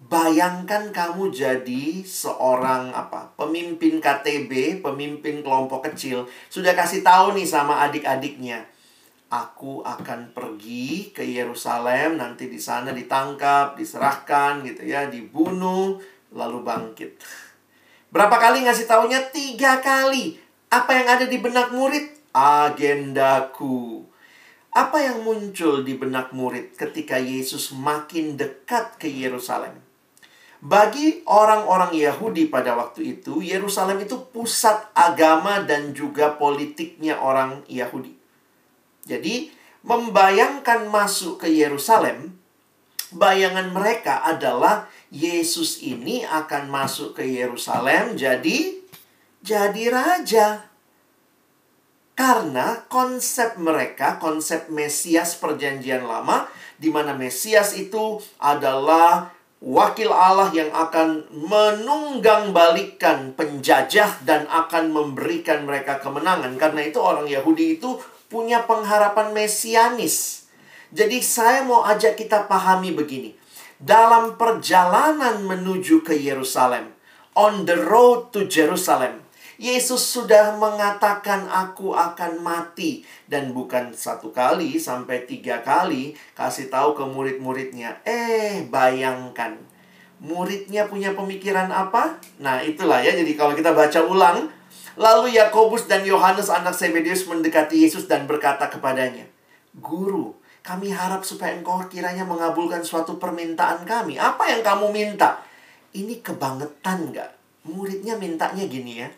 Bayangkan 0.08 0.90
kamu 0.96 1.30
jadi 1.36 2.02
seorang 2.08 2.96
apa? 2.96 3.36
Pemimpin 3.36 4.00
KTB, 4.00 4.80
pemimpin 4.82 5.44
kelompok 5.44 5.92
kecil, 5.92 6.26
sudah 6.48 6.72
kasih 6.74 7.04
tahu 7.04 7.36
nih 7.38 7.46
sama 7.46 7.84
adik-adiknya 7.86 8.66
aku 9.32 9.80
akan 9.88 10.36
pergi 10.36 11.16
ke 11.16 11.24
Yerusalem, 11.24 12.20
nanti 12.20 12.52
di 12.52 12.60
sana 12.60 12.92
ditangkap, 12.92 13.80
diserahkan 13.80 14.60
gitu 14.68 14.84
ya, 14.84 15.08
dibunuh, 15.08 16.04
lalu 16.36 16.60
bangkit. 16.68 17.16
Berapa 18.12 18.36
kali 18.36 18.68
ngasih 18.68 18.92
taunya? 18.92 19.24
Tiga 19.32 19.80
kali. 19.80 20.36
Apa 20.68 20.92
yang 21.00 21.08
ada 21.08 21.26
di 21.32 21.40
benak 21.40 21.72
murid? 21.72 22.12
Agendaku. 22.36 24.04
Apa 24.72 25.04
yang 25.04 25.28
muncul 25.28 25.84
di 25.84 26.00
benak 26.00 26.32
murid 26.32 26.80
ketika 26.80 27.20
Yesus 27.20 27.76
makin 27.76 28.40
dekat 28.40 28.96
ke 28.96 29.12
Yerusalem? 29.12 29.76
Bagi 30.62 31.26
orang-orang 31.28 31.92
Yahudi 31.92 32.48
pada 32.48 32.78
waktu 32.78 33.20
itu, 33.20 33.44
Yerusalem 33.44 34.06
itu 34.06 34.16
pusat 34.32 34.94
agama 34.96 35.60
dan 35.66 35.92
juga 35.92 36.38
politiknya 36.40 37.20
orang 37.20 37.66
Yahudi. 37.68 38.16
Jadi, 39.04 39.50
membayangkan 39.82 40.88
masuk 40.88 41.42
ke 41.44 41.50
Yerusalem, 41.50 42.38
bayangan 43.12 43.76
mereka 43.76 44.24
adalah 44.24 44.88
Yesus 45.12 45.84
ini 45.84 46.24
akan 46.24 46.72
masuk 46.72 47.20
ke 47.20 47.28
Yerusalem 47.28 48.16
jadi 48.16 48.80
jadi 49.44 49.84
raja. 49.92 50.71
Karena 52.22 52.86
konsep 52.86 53.58
mereka, 53.58 54.22
konsep 54.22 54.70
Mesias 54.70 55.34
perjanjian 55.42 56.06
lama, 56.06 56.46
di 56.78 56.94
mana 56.94 57.18
Mesias 57.18 57.74
itu 57.74 58.22
adalah 58.38 59.34
wakil 59.58 60.14
Allah 60.14 60.54
yang 60.54 60.70
akan 60.70 61.26
menunggang 61.34 62.54
balikan 62.54 63.34
penjajah 63.34 64.22
dan 64.22 64.46
akan 64.54 64.94
memberikan 64.94 65.66
mereka 65.66 65.98
kemenangan. 65.98 66.54
Karena 66.62 66.86
itu 66.86 67.02
orang 67.02 67.26
Yahudi 67.26 67.82
itu 67.82 67.98
punya 68.30 68.70
pengharapan 68.70 69.34
mesianis. 69.34 70.46
Jadi 70.94 71.26
saya 71.26 71.66
mau 71.66 71.82
ajak 71.90 72.22
kita 72.22 72.46
pahami 72.46 72.94
begini. 72.94 73.34
Dalam 73.82 74.38
perjalanan 74.38 75.42
menuju 75.42 76.06
ke 76.06 76.14
Yerusalem, 76.14 76.94
on 77.34 77.66
the 77.66 77.82
road 77.82 78.30
to 78.30 78.46
Jerusalem, 78.46 79.26
Yesus 79.62 80.02
sudah 80.02 80.58
mengatakan 80.58 81.46
aku 81.46 81.94
akan 81.94 82.42
mati 82.42 83.06
dan 83.30 83.54
bukan 83.54 83.94
satu 83.94 84.34
kali 84.34 84.82
sampai 84.82 85.30
tiga 85.30 85.62
kali 85.62 86.18
kasih 86.34 86.74
tahu 86.74 86.98
ke 86.98 87.06
murid-muridnya. 87.06 88.02
Eh, 88.02 88.66
bayangkan 88.66 89.62
muridnya 90.18 90.90
punya 90.90 91.14
pemikiran 91.14 91.70
apa? 91.70 92.18
Nah, 92.42 92.66
itulah 92.66 93.06
ya. 93.06 93.14
Jadi 93.14 93.38
kalau 93.38 93.54
kita 93.54 93.70
baca 93.78 94.02
ulang 94.02 94.50
Lalu 95.00 95.40
Yakobus 95.40 95.88
dan 95.88 96.04
Yohanes 96.04 96.52
anak 96.52 96.76
Zebedius 96.76 97.24
mendekati 97.24 97.80
Yesus 97.80 98.12
dan 98.12 98.28
berkata 98.28 98.68
kepadanya, 98.68 99.24
"Guru, 99.80 100.36
Kami 100.62 100.94
harap 100.94 101.26
supaya 101.26 101.58
engkau 101.58 101.82
kiranya 101.90 102.22
mengabulkan 102.22 102.86
suatu 102.86 103.18
permintaan 103.18 103.82
kami. 103.82 104.22
Apa 104.22 104.46
yang 104.46 104.62
kamu 104.62 104.94
minta? 104.94 105.42
Ini 105.90 106.22
kebangetan 106.22 107.10
nggak? 107.10 107.32
Muridnya 107.66 108.14
mintanya 108.22 108.70
gini 108.70 109.02
ya. 109.02 109.10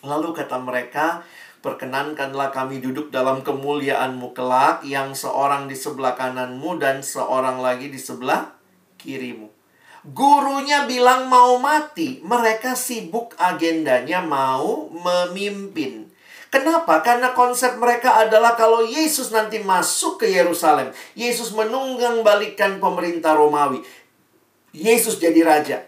Lalu 0.00 0.32
kata 0.32 0.56
mereka, 0.60 1.20
perkenankanlah 1.60 2.48
kami 2.52 2.80
duduk 2.80 3.12
dalam 3.12 3.44
kemuliaanmu 3.44 4.32
kelak 4.32 4.80
yang 4.88 5.12
seorang 5.12 5.68
di 5.68 5.76
sebelah 5.76 6.16
kananmu 6.16 6.80
dan 6.80 7.04
seorang 7.04 7.60
lagi 7.60 7.92
di 7.92 8.00
sebelah 8.00 8.56
kirimu. 8.96 9.52
Gurunya 10.00 10.88
bilang 10.88 11.28
mau 11.28 11.60
mati, 11.60 12.24
mereka 12.24 12.72
sibuk 12.72 13.36
agendanya 13.36 14.24
mau 14.24 14.88
memimpin. 14.88 16.08
Kenapa? 16.48 17.04
Karena 17.04 17.36
konsep 17.36 17.76
mereka 17.76 18.16
adalah 18.24 18.56
kalau 18.56 18.82
Yesus 18.82 19.30
nanti 19.30 19.60
masuk 19.60 20.24
ke 20.24 20.26
Yerusalem, 20.32 20.90
Yesus 21.12 21.52
menunggang 21.52 22.24
balikan 22.24 22.80
pemerintah 22.80 23.36
Romawi. 23.36 23.84
Yesus 24.72 25.20
jadi 25.20 25.44
raja. 25.44 25.78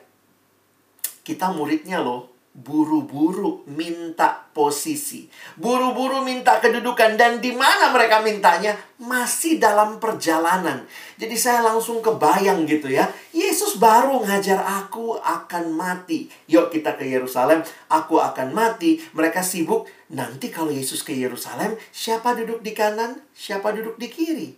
Kita 1.25 1.51
muridnya 1.51 2.05
loh, 2.05 2.32
buru-buru 2.53 3.65
minta 3.65 4.45
posisi, 4.53 5.25
buru-buru 5.57 6.21
minta 6.21 6.61
kedudukan 6.61 7.17
dan 7.17 7.41
di 7.41 7.49
mana 7.57 7.89
mereka 7.89 8.21
mintanya 8.21 8.77
masih 9.01 9.57
dalam 9.57 9.97
perjalanan. 9.97 10.85
Jadi 11.17 11.33
saya 11.41 11.65
langsung 11.65 12.05
kebayang 12.05 12.69
gitu 12.69 12.93
ya. 12.93 13.09
Yesus 13.33 13.81
baru 13.81 14.21
ngajar 14.21 14.61
aku 14.61 15.17
akan 15.17 15.73
mati. 15.73 16.29
Yuk 16.45 16.69
kita 16.69 17.01
ke 17.01 17.09
Yerusalem, 17.09 17.65
aku 17.89 18.21
akan 18.21 18.53
mati. 18.53 19.01
Mereka 19.17 19.41
sibuk, 19.41 19.89
nanti 20.13 20.53
kalau 20.53 20.69
Yesus 20.69 21.01
ke 21.01 21.17
Yerusalem, 21.17 21.81
siapa 21.89 22.37
duduk 22.37 22.61
di 22.61 22.77
kanan, 22.77 23.25
siapa 23.33 23.73
duduk 23.73 23.97
di 23.97 24.13
kiri. 24.13 24.49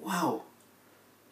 Wow. 0.00 0.40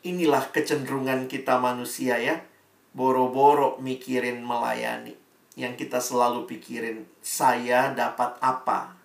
Inilah 0.04 0.52
kecenderungan 0.52 1.32
kita 1.32 1.56
manusia 1.56 2.20
ya. 2.20 2.44
Boro-boro 2.92 3.80
mikirin 3.80 4.44
melayani 4.44 5.21
yang 5.58 5.76
kita 5.76 6.00
selalu 6.00 6.48
pikirin, 6.48 7.04
saya 7.20 7.92
dapat 7.92 8.40
apa? 8.40 8.96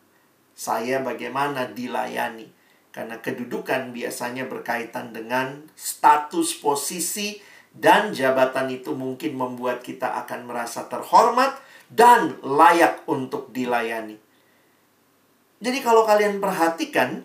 Saya 0.55 1.03
bagaimana 1.03 1.67
dilayani? 1.67 2.47
Karena 2.95 3.19
kedudukan 3.21 3.93
biasanya 3.93 4.49
berkaitan 4.49 5.13
dengan 5.13 5.69
status 5.77 6.57
posisi 6.57 7.37
dan 7.69 8.09
jabatan 8.09 8.73
itu 8.73 8.97
mungkin 8.97 9.37
membuat 9.37 9.85
kita 9.85 10.17
akan 10.25 10.49
merasa 10.49 10.89
terhormat 10.89 11.61
dan 11.93 12.39
layak 12.41 13.05
untuk 13.05 13.53
dilayani. 13.53 14.17
Jadi 15.61 15.79
kalau 15.85 16.09
kalian 16.09 16.41
perhatikan 16.41 17.21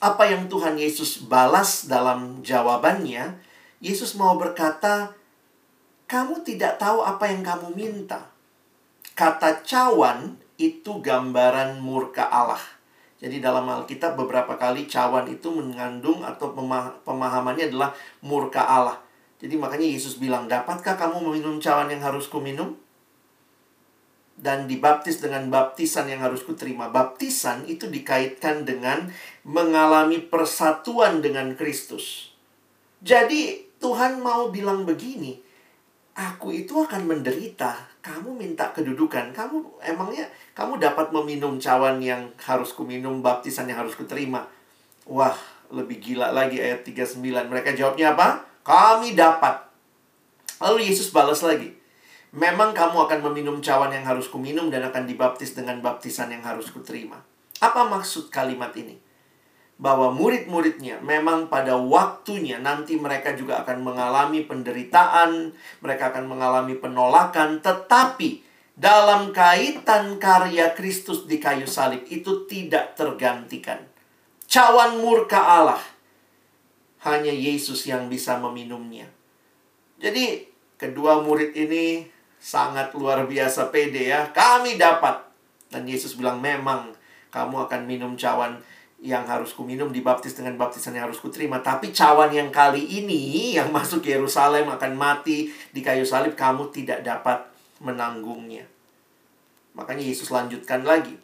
apa 0.00 0.26
yang 0.26 0.48
Tuhan 0.48 0.80
Yesus 0.80 1.28
balas 1.28 1.86
dalam 1.86 2.40
jawabannya, 2.40 3.36
Yesus 3.78 4.16
mau 4.16 4.34
berkata, 4.40 5.12
kamu 6.10 6.42
tidak 6.42 6.82
tahu 6.82 7.06
apa 7.06 7.30
yang 7.30 7.46
kamu 7.46 7.70
minta. 7.70 8.26
Kata 9.14 9.62
cawan 9.62 10.34
itu 10.58 10.98
gambaran 10.98 11.78
murka 11.78 12.26
Allah. 12.26 12.58
Jadi 13.22 13.38
dalam 13.38 13.68
Alkitab 13.70 14.18
beberapa 14.18 14.58
kali 14.58 14.90
cawan 14.90 15.30
itu 15.30 15.54
mengandung 15.54 16.26
atau 16.26 16.50
pemah 16.50 17.06
pemahamannya 17.06 17.70
adalah 17.70 17.94
murka 18.26 18.66
Allah. 18.66 18.98
Jadi 19.38 19.54
makanya 19.54 19.86
Yesus 19.86 20.18
bilang, 20.18 20.50
dapatkah 20.50 20.98
kamu 20.98 21.22
meminum 21.30 21.62
cawan 21.62 21.86
yang 21.94 22.02
harus 22.02 22.26
kuminum? 22.26 22.74
Dan 24.34 24.66
dibaptis 24.66 25.20
dengan 25.20 25.46
baptisan 25.52 26.10
yang 26.10 26.24
harus 26.26 26.42
kuterima. 26.42 26.90
Baptisan 26.90 27.68
itu 27.70 27.86
dikaitkan 27.86 28.64
dengan 28.64 29.12
mengalami 29.46 30.18
persatuan 30.18 31.22
dengan 31.22 31.54
Kristus. 31.54 32.32
Jadi 33.04 33.68
Tuhan 33.80 34.20
mau 34.24 34.48
bilang 34.48 34.88
begini, 34.88 35.49
aku 36.14 36.54
itu 36.54 36.74
akan 36.80 37.06
menderita. 37.06 37.76
Kamu 38.00 38.34
minta 38.34 38.72
kedudukan. 38.72 39.32
Kamu 39.34 39.82
emangnya 39.84 40.26
kamu 40.56 40.80
dapat 40.80 41.12
meminum 41.14 41.60
cawan 41.60 42.00
yang 42.00 42.32
harus 42.40 42.72
kuminum, 42.74 43.20
baptisan 43.20 43.68
yang 43.68 43.84
harus 43.84 43.94
kuterima. 43.94 44.46
Wah, 45.06 45.36
lebih 45.70 46.02
gila 46.02 46.34
lagi 46.34 46.58
ayat 46.58 46.82
39. 46.82 47.22
Mereka 47.50 47.78
jawabnya 47.78 48.14
apa? 48.14 48.42
Kami 48.66 49.14
dapat. 49.16 49.70
Lalu 50.60 50.92
Yesus 50.92 51.14
balas 51.14 51.40
lagi. 51.40 51.72
Memang 52.30 52.70
kamu 52.70 53.10
akan 53.10 53.20
meminum 53.30 53.58
cawan 53.58 53.90
yang 53.90 54.06
harus 54.06 54.30
kuminum 54.30 54.70
dan 54.70 54.86
akan 54.86 55.02
dibaptis 55.02 55.56
dengan 55.58 55.82
baptisan 55.82 56.30
yang 56.30 56.46
harus 56.46 56.70
kuterima. 56.70 57.18
Apa 57.58 57.90
maksud 57.90 58.30
kalimat 58.30 58.70
ini? 58.78 59.09
Bahwa 59.80 60.12
murid-muridnya 60.12 61.00
memang 61.00 61.48
pada 61.48 61.72
waktunya 61.72 62.60
nanti 62.60 63.00
mereka 63.00 63.32
juga 63.32 63.64
akan 63.64 63.80
mengalami 63.80 64.44
penderitaan, 64.44 65.56
mereka 65.80 66.12
akan 66.12 66.28
mengalami 66.28 66.76
penolakan, 66.76 67.64
tetapi 67.64 68.44
dalam 68.76 69.32
kaitan 69.32 70.20
karya 70.20 70.76
Kristus 70.76 71.24
di 71.24 71.40
kayu 71.40 71.64
salib 71.64 72.04
itu 72.12 72.44
tidak 72.44 72.92
tergantikan. 72.92 73.80
Cawan 74.44 75.00
murka 75.00 75.40
Allah 75.40 75.80
hanya 77.08 77.32
Yesus 77.32 77.88
yang 77.88 78.12
bisa 78.12 78.36
meminumnya. 78.36 79.08
Jadi, 79.96 80.44
kedua 80.76 81.24
murid 81.24 81.56
ini 81.56 82.04
sangat 82.36 82.92
luar 82.92 83.24
biasa 83.24 83.72
pede 83.72 84.12
ya. 84.12 84.28
Kami 84.32 84.76
dapat. 84.76 85.24
Dan 85.72 85.88
Yesus 85.88 86.16
bilang, 86.16 86.40
memang 86.40 86.92
kamu 87.30 87.68
akan 87.68 87.80
minum 87.86 88.12
cawan 88.18 88.58
yang 89.00 89.24
harus 89.24 89.56
kuminum 89.56 89.88
dibaptis 89.88 90.36
dengan 90.36 90.60
baptisan 90.60 90.92
yang 90.92 91.08
harus 91.08 91.24
kuterima. 91.24 91.64
Tapi 91.64 91.88
cawan 91.88 92.28
yang 92.28 92.52
kali 92.52 92.84
ini 93.00 93.56
yang 93.56 93.72
masuk 93.76 94.04
Yerusalem 94.04 94.68
akan 94.68 94.92
mati 94.92 95.48
di 95.72 95.80
kayu 95.80 96.04
salib, 96.04 96.36
kamu 96.36 96.68
tidak 96.68 97.00
dapat 97.00 97.48
menanggungnya. 97.80 98.68
Makanya 99.72 100.04
Yesus 100.04 100.28
lanjutkan 100.28 100.84
lagi. 100.84 101.16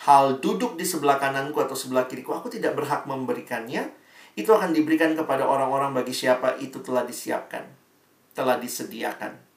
Hal 0.00 0.40
duduk 0.40 0.80
di 0.80 0.82
sebelah 0.82 1.20
kananku 1.20 1.60
atau 1.60 1.76
sebelah 1.76 2.08
kiriku, 2.08 2.34
aku 2.34 2.50
tidak 2.50 2.74
berhak 2.74 3.06
memberikannya. 3.06 3.92
Itu 4.34 4.56
akan 4.56 4.72
diberikan 4.72 5.12
kepada 5.12 5.44
orang-orang 5.44 5.92
bagi 5.92 6.16
siapa 6.16 6.56
itu 6.58 6.80
telah 6.80 7.04
disiapkan. 7.04 7.68
Telah 8.32 8.56
disediakan. 8.56 9.50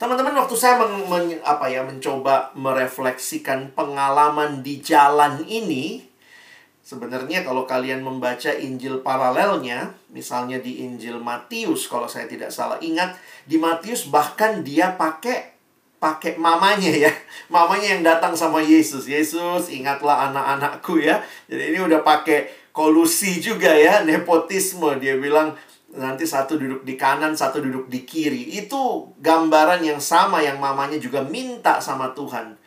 Teman-teman, 0.00 0.32
waktu 0.32 0.56
saya 0.56 0.80
meng, 0.80 1.08
men, 1.12 1.24
apa 1.44 1.68
ya, 1.68 1.84
mencoba 1.84 2.52
merefleksikan 2.56 3.76
pengalaman 3.76 4.64
di 4.64 4.80
jalan 4.80 5.44
ini, 5.44 6.09
Sebenarnya 6.90 7.46
kalau 7.46 7.70
kalian 7.70 8.02
membaca 8.02 8.50
Injil 8.50 8.98
paralelnya, 9.06 9.94
misalnya 10.10 10.58
di 10.58 10.82
Injil 10.82 11.22
Matius 11.22 11.86
kalau 11.86 12.10
saya 12.10 12.26
tidak 12.26 12.50
salah 12.50 12.82
ingat, 12.82 13.14
di 13.46 13.62
Matius 13.62 14.10
bahkan 14.10 14.66
dia 14.66 14.98
pakai 14.98 15.54
pakai 16.02 16.34
mamanya 16.34 16.90
ya. 16.90 17.14
Mamanya 17.54 17.94
yang 17.94 18.02
datang 18.02 18.34
sama 18.34 18.58
Yesus. 18.58 19.06
Yesus, 19.06 19.70
ingatlah 19.70 20.34
anak-anakku 20.34 20.98
ya. 20.98 21.22
Jadi 21.46 21.70
ini 21.70 21.78
udah 21.78 22.02
pakai 22.02 22.50
kolusi 22.74 23.38
juga 23.38 23.70
ya, 23.70 24.02
nepotisme. 24.08 24.98
Dia 24.98 25.14
bilang 25.14 25.54
nanti 25.94 26.26
satu 26.26 26.58
duduk 26.58 26.82
di 26.82 26.98
kanan, 26.98 27.38
satu 27.38 27.62
duduk 27.62 27.86
di 27.86 28.02
kiri. 28.02 28.50
Itu 28.58 29.14
gambaran 29.22 29.86
yang 29.86 30.02
sama 30.02 30.42
yang 30.42 30.58
mamanya 30.58 30.98
juga 30.98 31.22
minta 31.22 31.78
sama 31.78 32.10
Tuhan. 32.18 32.58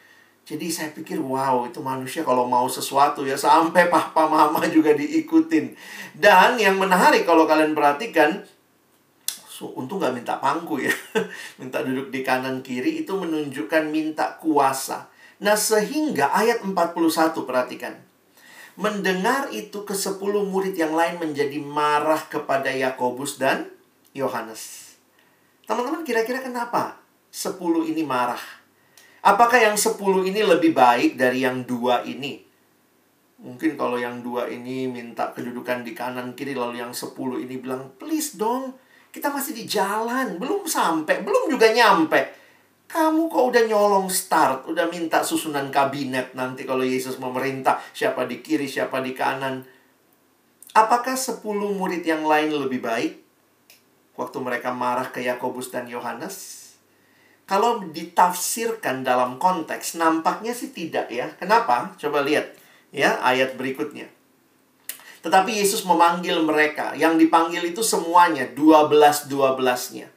Jadi 0.43 0.67
saya 0.67 0.91
pikir 0.91 1.23
wow 1.23 1.63
itu 1.63 1.79
manusia 1.79 2.19
kalau 2.19 2.43
mau 2.43 2.67
sesuatu 2.67 3.23
ya 3.23 3.39
sampai 3.39 3.88
papa 3.88 4.27
mama 4.27 4.60
juga 4.67 4.91
diikutin. 4.91 5.71
Dan 6.12 6.60
yang 6.60 6.75
menarik 6.75 7.23
kalau 7.23 7.47
kalian 7.47 7.71
perhatikan 7.71 8.43
so, 9.47 9.71
untung 9.79 10.03
nggak 10.03 10.12
minta 10.12 10.36
pangku 10.43 10.84
ya. 10.84 10.91
minta 11.60 11.79
duduk 11.79 12.12
di 12.12 12.27
kanan 12.27 12.60
kiri 12.60 13.08
itu 13.08 13.15
menunjukkan 13.15 13.88
minta 13.88 14.36
kuasa. 14.43 15.08
Nah 15.39 15.56
sehingga 15.56 16.36
ayat 16.36 16.60
41 16.60 16.91
perhatikan. 17.47 17.95
Mendengar 18.75 19.47
itu 19.53 19.86
ke 19.88 19.95
sepuluh 19.95 20.43
murid 20.43 20.75
yang 20.75 20.91
lain 20.91 21.23
menjadi 21.23 21.62
marah 21.62 22.19
kepada 22.27 22.73
Yakobus 22.73 23.39
dan 23.39 23.69
Yohanes. 24.12 24.97
Teman-teman 25.63 26.03
kira-kira 26.03 26.43
kenapa 26.43 26.99
sepuluh 27.32 27.88
ini 27.88 28.03
marah? 28.03 28.62
Apakah 29.23 29.55
yang 29.55 29.79
sepuluh 29.79 30.27
ini 30.27 30.43
lebih 30.43 30.75
baik 30.75 31.15
dari 31.15 31.47
yang 31.47 31.63
dua 31.63 32.03
ini? 32.03 32.43
Mungkin 33.39 33.79
kalau 33.79 33.95
yang 33.95 34.19
dua 34.19 34.51
ini 34.51 34.91
minta 34.91 35.31
kedudukan 35.31 35.83
di 35.83 35.95
kanan 35.95 36.36
kiri, 36.36 36.51
lalu 36.51 36.83
yang 36.83 36.91
sepuluh 36.91 37.39
ini 37.39 37.55
bilang, 37.55 37.95
please 37.95 38.36
dong, 38.36 38.75
kita 39.15 39.31
masih 39.31 39.55
di 39.55 39.63
jalan, 39.63 40.36
belum 40.36 40.67
sampai, 40.67 41.23
belum 41.23 41.47
juga 41.47 41.71
nyampe. 41.71 42.36
Kamu 42.91 43.31
kok 43.31 43.45
udah 43.55 43.63
nyolong 43.63 44.12
start, 44.12 44.67
udah 44.67 44.91
minta 44.91 45.23
susunan 45.23 45.71
kabinet 45.71 46.36
nanti 46.36 46.67
kalau 46.67 46.83
Yesus 46.83 47.15
memerintah, 47.15 47.79
siapa 47.95 48.27
di 48.27 48.43
kiri, 48.43 48.67
siapa 48.67 48.99
di 48.99 49.15
kanan. 49.15 49.63
Apakah 50.75 51.15
sepuluh 51.15 51.71
murid 51.71 52.03
yang 52.03 52.27
lain 52.27 52.51
lebih 52.51 52.83
baik? 52.83 53.23
Waktu 54.19 54.38
mereka 54.43 54.75
marah 54.75 55.07
ke 55.15 55.23
Yakobus 55.23 55.71
dan 55.71 55.88
Yohanes, 55.88 56.62
kalau 57.43 57.84
ditafsirkan 57.91 59.03
dalam 59.03 59.36
konteks, 59.36 59.99
nampaknya 59.99 60.56
sih 60.56 60.71
tidak 60.71 61.12
ya. 61.12 61.27
Kenapa? 61.36 61.91
Coba 61.99 62.23
lihat 62.23 62.56
ya 62.95 63.19
ayat 63.19 63.60
berikutnya. 63.60 64.08
Tetapi 65.23 65.56
Yesus 65.56 65.88
memanggil 65.88 66.43
mereka. 66.43 66.95
Yang 66.95 67.27
dipanggil 67.27 67.63
itu 67.71 67.79
semuanya, 67.79 68.47
12-12-nya. 68.51 70.08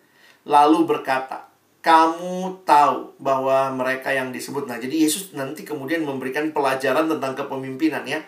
Lalu 0.46 0.78
berkata, 0.86 1.46
kamu 1.82 2.66
tahu 2.66 3.14
bahwa 3.22 3.70
mereka 3.70 4.10
yang 4.10 4.34
disebut. 4.34 4.66
Nah, 4.66 4.82
jadi 4.82 5.06
Yesus 5.06 5.30
nanti 5.38 5.62
kemudian 5.62 6.02
memberikan 6.02 6.50
pelajaran 6.50 7.06
tentang 7.06 7.38
kepemimpinan 7.38 8.02
ya. 8.02 8.18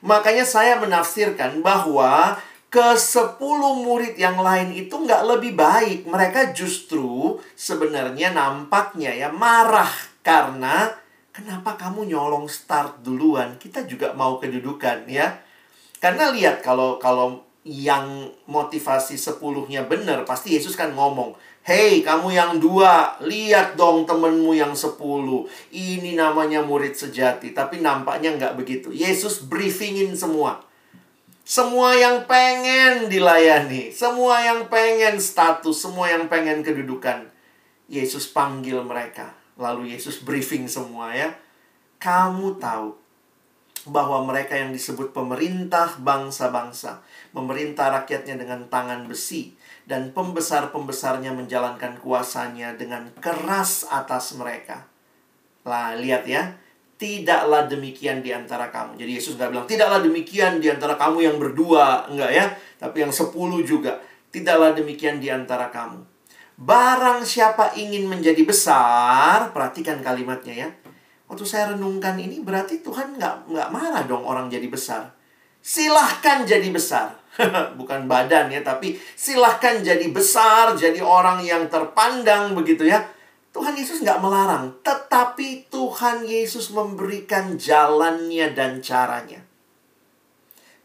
Makanya 0.00 0.48
saya 0.48 0.80
menafsirkan 0.80 1.60
bahwa 1.60 2.40
ke 2.72 2.96
sepuluh 2.96 3.76
murid 3.84 4.16
yang 4.16 4.40
lain 4.40 4.72
itu 4.72 4.96
nggak 4.96 5.28
lebih 5.28 5.52
baik. 5.52 6.08
Mereka 6.08 6.56
justru 6.56 7.36
sebenarnya 7.52 8.32
nampaknya 8.32 9.12
ya 9.12 9.28
marah 9.28 9.92
karena 10.24 10.88
kenapa 11.36 11.76
kamu 11.76 12.08
nyolong 12.08 12.48
start 12.48 13.04
duluan? 13.04 13.60
Kita 13.60 13.84
juga 13.84 14.16
mau 14.16 14.40
kedudukan 14.40 15.04
ya. 15.04 15.36
Karena 16.00 16.32
lihat 16.32 16.64
kalau 16.64 16.96
kalau 16.96 17.44
yang 17.68 18.32
motivasi 18.48 19.20
sepuluhnya 19.20 19.84
benar, 19.84 20.24
pasti 20.24 20.56
Yesus 20.56 20.72
kan 20.72 20.96
ngomong, 20.96 21.36
Hei 21.62 22.02
kamu 22.02 22.34
yang 22.34 22.58
dua, 22.58 23.20
lihat 23.22 23.76
dong 23.76 24.08
temenmu 24.08 24.56
yang 24.56 24.72
sepuluh. 24.72 25.44
Ini 25.70 26.16
namanya 26.16 26.64
murid 26.64 26.96
sejati. 26.96 27.52
Tapi 27.52 27.84
nampaknya 27.84 28.34
nggak 28.34 28.56
begitu. 28.56 28.88
Yesus 28.90 29.44
briefingin 29.44 30.16
semua. 30.16 30.71
Semua 31.42 31.98
yang 31.98 32.22
pengen 32.30 33.10
dilayani, 33.10 33.90
semua 33.90 34.38
yang 34.46 34.70
pengen 34.70 35.18
status, 35.18 35.74
semua 35.74 36.06
yang 36.06 36.30
pengen 36.30 36.62
kedudukan. 36.62 37.26
Yesus 37.90 38.30
panggil 38.30 38.78
mereka. 38.86 39.34
Lalu 39.58 39.92
Yesus 39.92 40.22
briefing 40.22 40.70
semua 40.70 41.10
ya. 41.12 41.34
Kamu 41.98 42.62
tahu 42.62 42.94
bahwa 43.90 44.22
mereka 44.22 44.54
yang 44.54 44.70
disebut 44.70 45.10
pemerintah 45.10 45.98
bangsa-bangsa, 45.98 47.02
memerintah 47.34 47.90
rakyatnya 47.90 48.38
dengan 48.38 48.70
tangan 48.70 49.10
besi, 49.10 49.58
dan 49.82 50.14
pembesar-pembesarnya 50.14 51.34
menjalankan 51.34 51.98
kuasanya 51.98 52.78
dengan 52.78 53.10
keras 53.18 53.82
atas 53.90 54.38
mereka. 54.38 54.86
Lah, 55.66 55.98
lihat 55.98 56.30
ya, 56.30 56.54
tidaklah 57.02 57.66
demikian 57.66 58.22
di 58.22 58.30
antara 58.30 58.70
kamu. 58.70 58.94
Jadi 58.94 59.10
Yesus 59.18 59.34
nggak 59.34 59.50
bilang, 59.50 59.66
tidaklah 59.66 59.98
demikian 59.98 60.62
di 60.62 60.70
antara 60.70 60.94
kamu 60.94 61.18
yang 61.26 61.36
berdua. 61.42 62.06
Enggak 62.06 62.30
ya. 62.30 62.46
Tapi 62.78 63.02
yang 63.02 63.10
sepuluh 63.10 63.58
juga. 63.66 63.98
Tidaklah 64.30 64.78
demikian 64.78 65.18
di 65.18 65.26
antara 65.26 65.66
kamu. 65.74 65.98
Barang 66.62 67.26
siapa 67.26 67.74
ingin 67.74 68.06
menjadi 68.06 68.38
besar, 68.46 69.50
perhatikan 69.50 69.98
kalimatnya 69.98 70.54
ya. 70.54 70.68
Waktu 71.26 71.42
saya 71.42 71.74
renungkan 71.74 72.14
ini 72.22 72.38
berarti 72.38 72.86
Tuhan 72.86 73.18
nggak 73.18 73.50
nggak 73.50 73.68
marah 73.74 74.06
dong 74.06 74.22
orang 74.22 74.46
jadi 74.46 74.70
besar. 74.70 75.10
Silahkan 75.58 76.46
jadi 76.46 76.70
besar. 76.70 77.18
Bukan 77.80 78.06
badan 78.06 78.52
ya, 78.52 78.62
tapi 78.62 78.94
silahkan 79.18 79.82
jadi 79.82 80.06
besar, 80.12 80.78
jadi 80.78 81.02
orang 81.02 81.42
yang 81.42 81.66
terpandang 81.66 82.54
begitu 82.54 82.86
ya 82.86 83.02
Tuhan 83.52 83.76
Yesus 83.76 84.00
nggak 84.00 84.24
melarang, 84.24 84.80
tetapi 84.80 85.68
Tuhan 85.68 86.24
Yesus 86.24 86.72
memberikan 86.72 87.60
jalannya 87.60 88.48
dan 88.56 88.80
caranya. 88.80 89.44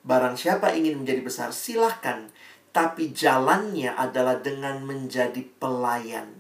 Barang 0.03 0.35
siapa 0.35 0.75
ingin 0.75 1.03
menjadi 1.03 1.23
besar, 1.23 1.49
silahkan. 1.55 2.27
Tapi 2.75 3.09
jalannya 3.09 3.89
adalah 3.95 4.37
dengan 4.37 4.83
menjadi 4.85 5.41
pelayan. 5.57 6.37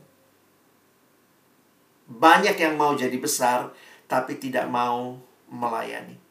Banyak 2.07 2.55
yang 2.59 2.77
mau 2.77 2.93
jadi 2.93 3.15
besar, 3.17 3.73
tapi 4.05 4.37
tidak 4.37 4.69
mau 4.69 5.17
melayani. 5.49 6.26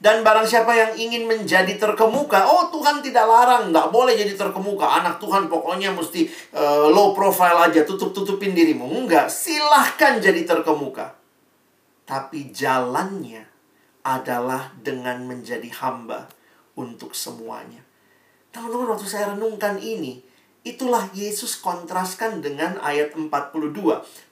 Dan 0.00 0.24
barang 0.24 0.48
siapa 0.48 0.72
yang 0.72 0.96
ingin 0.96 1.28
menjadi 1.28 1.76
terkemuka, 1.76 2.48
oh 2.48 2.72
Tuhan 2.72 3.04
tidak 3.04 3.28
larang, 3.28 3.68
nggak 3.68 3.92
boleh 3.92 4.16
jadi 4.16 4.32
terkemuka. 4.32 4.88
Anak 4.88 5.20
Tuhan 5.20 5.52
pokoknya 5.52 5.92
mesti 5.92 6.24
uh, 6.56 6.88
low 6.88 7.12
profile 7.12 7.68
aja, 7.68 7.84
tutup-tutupin 7.84 8.56
dirimu. 8.56 8.88
Enggak, 8.88 9.28
silahkan 9.28 10.16
jadi 10.16 10.48
terkemuka. 10.48 11.12
Tapi 12.08 12.48
jalannya 12.48 13.44
adalah 14.00 14.72
dengan 14.80 15.20
menjadi 15.28 15.68
hamba 15.84 16.32
untuk 16.80 17.12
semuanya. 17.12 17.84
Teman-teman, 18.56 18.96
waktu 18.96 19.04
saya 19.04 19.36
renungkan 19.36 19.76
ini, 19.76 20.24
itulah 20.64 21.12
Yesus 21.12 21.60
kontraskan 21.60 22.40
dengan 22.40 22.80
ayat 22.80 23.12
42 23.12 23.68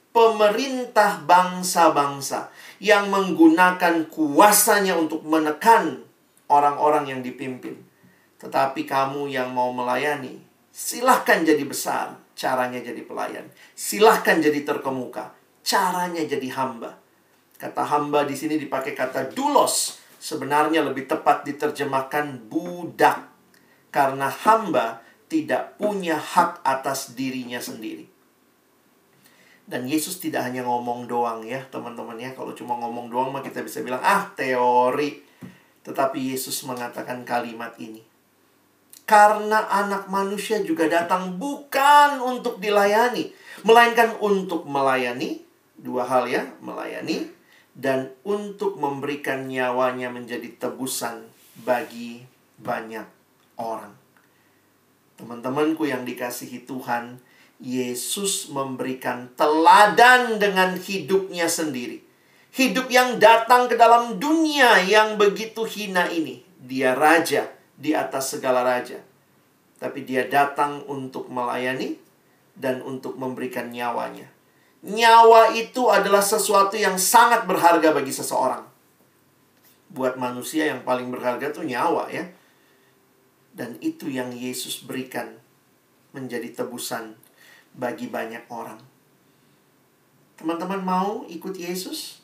pemerintah 0.09 1.21
bangsa-bangsa 1.23 2.49
yang 2.79 3.11
menggunakan 3.11 4.07
kuasanya 4.07 4.95
untuk 4.95 5.27
menekan 5.27 6.03
orang-orang 6.47 7.11
yang 7.11 7.21
dipimpin. 7.21 7.75
Tetapi 8.39 8.87
kamu 8.87 9.27
yang 9.27 9.51
mau 9.51 9.69
melayani, 9.75 10.39
silahkan 10.71 11.43
jadi 11.43 11.61
besar, 11.67 12.15
caranya 12.39 12.79
jadi 12.79 13.03
pelayan. 13.03 13.51
Silahkan 13.75 14.39
jadi 14.39 14.63
terkemuka, 14.63 15.35
caranya 15.59 16.23
jadi 16.23 16.47
hamba. 16.55 16.95
Kata 17.59 17.83
hamba 17.83 18.23
di 18.23 18.39
sini 18.39 18.55
dipakai 18.55 18.95
kata 18.95 19.35
dulos, 19.35 19.99
sebenarnya 20.17 20.81
lebih 20.87 21.05
tepat 21.05 21.43
diterjemahkan 21.43 22.47
budak. 22.47 23.27
Karena 23.91 24.31
hamba 24.31 25.03
tidak 25.29 25.77
punya 25.77 26.17
hak 26.17 26.65
atas 26.65 27.13
dirinya 27.13 27.61
sendiri. 27.61 28.08
Dan 29.69 29.85
Yesus 29.85 30.17
tidak 30.17 30.49
hanya 30.49 30.65
ngomong 30.65 31.05
doang 31.05 31.45
ya 31.45 31.61
teman-teman 31.69 32.17
ya. 32.17 32.33
Kalau 32.33 32.57
cuma 32.57 32.73
ngomong 32.81 33.13
doang 33.13 33.29
mah 33.29 33.45
kita 33.45 33.61
bisa 33.61 33.85
bilang 33.85 34.01
ah 34.01 34.25
teori. 34.33 35.21
Tetapi 35.85 36.33
Yesus 36.33 36.65
mengatakan 36.65 37.21
kalimat 37.21 37.77
ini. 37.77 38.01
Karena 39.05 39.69
anak 39.69 40.09
manusia 40.09 40.57
juga 40.65 40.89
datang 40.89 41.37
bukan 41.37 42.17
untuk 42.17 42.57
dilayani. 42.57 43.29
Melainkan 43.61 44.17
untuk 44.17 44.65
melayani. 44.65 45.45
Dua 45.77 46.01
hal 46.09 46.25
ya. 46.25 46.49
Melayani. 46.65 47.29
Dan 47.77 48.09
untuk 48.25 48.81
memberikan 48.81 49.45
nyawanya 49.45 50.09
menjadi 50.09 50.49
tebusan 50.57 51.29
bagi 51.61 52.25
banyak 52.57 53.05
orang. 53.61 53.93
Teman-temanku 55.19 55.85
yang 55.85 56.07
dikasihi 56.07 56.63
Tuhan, 56.63 57.19
Yesus 57.59 58.47
memberikan 58.47 59.27
teladan 59.35 60.39
dengan 60.39 60.79
hidupnya 60.79 61.51
sendiri. 61.51 61.99
Hidup 62.55 62.87
yang 62.87 63.19
datang 63.19 63.67
ke 63.67 63.75
dalam 63.75 64.15
dunia 64.17 64.79
yang 64.87 65.19
begitu 65.19 65.67
hina 65.67 66.07
ini. 66.07 66.41
Dia 66.55 66.95
raja 66.95 67.51
di 67.75 67.91
atas 67.91 68.31
segala 68.31 68.63
raja. 68.63 69.03
Tapi 69.79 70.07
dia 70.07 70.27
datang 70.27 70.87
untuk 70.87 71.27
melayani 71.27 71.99
dan 72.55 72.79
untuk 72.83 73.19
memberikan 73.19 73.71
nyawanya. 73.71 74.27
Nyawa 74.79 75.51
itu 75.55 75.91
adalah 75.91 76.23
sesuatu 76.23 76.79
yang 76.79 76.95
sangat 76.95 77.43
berharga 77.43 77.91
bagi 77.91 78.15
seseorang. 78.15 78.63
Buat 79.91 80.15
manusia 80.15 80.71
yang 80.71 80.87
paling 80.87 81.11
berharga 81.11 81.51
itu 81.51 81.67
nyawa 81.67 82.07
ya. 82.07 82.23
Dan 83.51 83.75
itu 83.83 84.07
yang 84.07 84.31
Yesus 84.31 84.87
berikan 84.87 85.35
menjadi 86.15 86.63
tebusan 86.63 87.19
bagi 87.79 88.11
banyak 88.11 88.43
orang. 88.51 88.77
Teman-teman 90.35 90.83
mau 90.83 91.23
ikut 91.31 91.55
Yesus? 91.55 92.19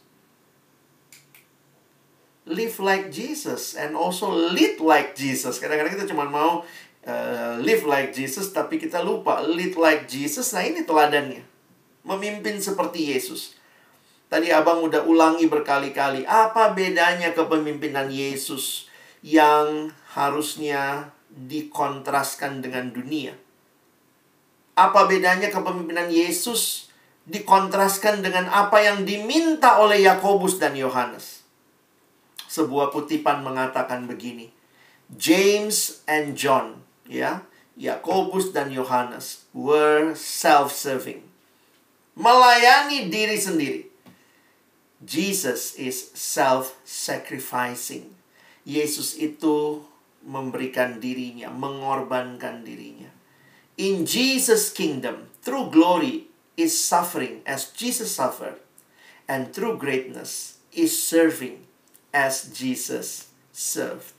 Live 2.45 2.77
like 2.77 3.09
Jesus 3.09 3.73
and 3.73 3.97
also 3.97 4.29
lead 4.29 4.77
like 4.83 5.17
Jesus. 5.17 5.57
Kadang-kadang 5.57 5.97
kita 5.97 6.11
cuma 6.11 6.27
mau 6.29 6.61
uh, 7.07 7.55
live 7.57 7.87
like 7.87 8.13
Jesus 8.13 8.53
tapi 8.53 8.77
kita 8.77 9.01
lupa 9.01 9.41
lead 9.41 9.73
like 9.79 10.05
Jesus. 10.05 10.51
Nah, 10.53 10.61
ini 10.61 10.85
teladannya. 10.85 11.41
Memimpin 12.05 12.61
seperti 12.61 13.15
Yesus. 13.15 13.57
Tadi 14.29 14.53
Abang 14.53 14.85
udah 14.85 15.05
ulangi 15.05 15.49
berkali-kali 15.49 16.25
apa 16.29 16.73
bedanya 16.73 17.33
kepemimpinan 17.33 18.13
Yesus 18.13 18.89
yang 19.25 19.89
harusnya 20.13 21.13
dikontraskan 21.33 22.61
dengan 22.61 22.93
dunia. 22.93 23.44
Apa 24.75 25.07
bedanya 25.07 25.47
kepemimpinan 25.47 26.11
Yesus 26.11 26.91
dikontraskan 27.23 28.19
dengan 28.19 28.51
apa 28.51 28.83
yang 28.83 29.07
diminta 29.07 29.79
oleh 29.79 30.03
Yakobus 30.03 30.59
dan 30.59 30.75
Yohanes? 30.75 31.47
Sebuah 32.51 32.91
kutipan 32.91 33.39
mengatakan 33.39 34.03
begini. 34.03 34.51
James 35.15 36.03
and 36.11 36.35
John, 36.35 36.83
ya, 37.07 37.47
Yakobus 37.79 38.51
dan 38.51 38.67
Yohanes 38.67 39.47
were 39.55 40.11
self-serving. 40.11 41.23
Melayani 42.19 43.07
diri 43.07 43.39
sendiri. 43.39 43.87
Jesus 44.99 45.79
is 45.79 46.11
self-sacrificing. 46.15 48.11
Yesus 48.67 49.15
itu 49.15 49.87
memberikan 50.25 50.99
dirinya, 50.99 51.47
mengorbankan 51.47 52.65
dirinya. 52.67 53.14
In 53.75 54.07
Jesus' 54.07 54.71
kingdom, 54.71 55.27
true 55.43 55.67
glory 55.67 56.31
is 56.55 56.71
suffering 56.71 57.43
as 57.43 57.75
Jesus 57.75 58.15
suffered, 58.15 58.63
and 59.27 59.51
true 59.51 59.75
greatness 59.75 60.63
is 60.71 60.95
serving 60.95 61.67
as 62.15 62.47
Jesus 62.55 63.35
served. 63.51 64.15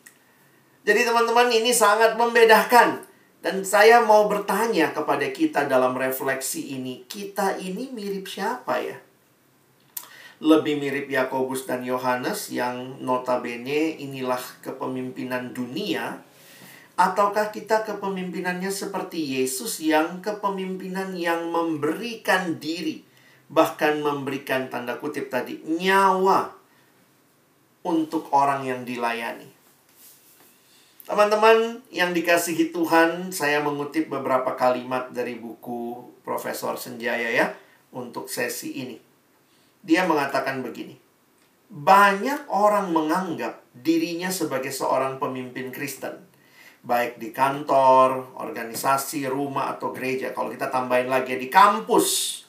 Jadi 0.85 1.09
teman-teman 1.09 1.49
ini 1.49 1.73
sangat 1.73 2.21
membedakan. 2.21 3.09
Dan 3.41 3.63
saya 3.63 4.03
mau 4.03 4.27
bertanya 4.27 4.91
kepada 4.91 5.23
kita 5.31 5.71
dalam 5.71 5.95
refleksi 5.95 6.75
ini, 6.75 7.07
kita 7.07 7.55
ini 7.63 7.95
mirip 7.95 8.27
siapa 8.27 8.83
ya? 8.83 8.99
Lebih 10.43 10.83
mirip 10.83 11.07
Yakobus 11.07 11.63
dan 11.63 11.87
Yohanes 11.87 12.51
yang 12.51 12.99
notabene 12.99 14.03
inilah 14.03 14.43
kepemimpinan 14.67 15.55
dunia 15.55 16.26
ataukah 16.97 17.53
kita 17.53 17.85
kepemimpinannya 17.85 18.73
seperti 18.73 19.41
Yesus 19.41 19.85
yang 19.85 20.25
kepemimpinan 20.25 21.13
yang 21.13 21.53
memberikan 21.53 22.57
diri 22.57 23.05
bahkan 23.47 24.03
memberikan 24.03 24.67
tanda 24.67 24.99
kutip 24.99 25.31
tadi 25.31 25.63
nyawa 25.63 26.51
untuk 27.87 28.27
orang 28.35 28.67
yang 28.67 28.83
dilayani. 28.83 29.47
Teman-teman 31.07 31.87
yang 31.95 32.11
dikasihi 32.11 32.75
Tuhan, 32.75 33.31
saya 33.31 33.63
mengutip 33.63 34.11
beberapa 34.11 34.59
kalimat 34.59 35.15
dari 35.15 35.39
buku 35.39 36.03
Profesor 36.27 36.75
Senjaya 36.75 37.31
ya 37.31 37.47
untuk 37.95 38.27
sesi 38.27 38.75
ini. 38.75 38.99
Dia 39.87 40.03
mengatakan 40.03 40.67
begini. 40.67 40.99
Banyak 41.71 42.51
orang 42.51 42.91
menganggap 42.91 43.63
dirinya 43.71 44.35
sebagai 44.35 44.75
seorang 44.75 45.23
pemimpin 45.23 45.71
Kristen. 45.71 46.19
Baik 46.87 47.19
di 47.19 47.35
kantor, 47.35 48.39
organisasi, 48.39 49.27
rumah, 49.27 49.75
atau 49.75 49.91
gereja. 49.91 50.31
Kalau 50.31 50.55
kita 50.55 50.71
tambahin 50.71 51.11
lagi 51.11 51.35
di 51.35 51.51
kampus. 51.51 52.41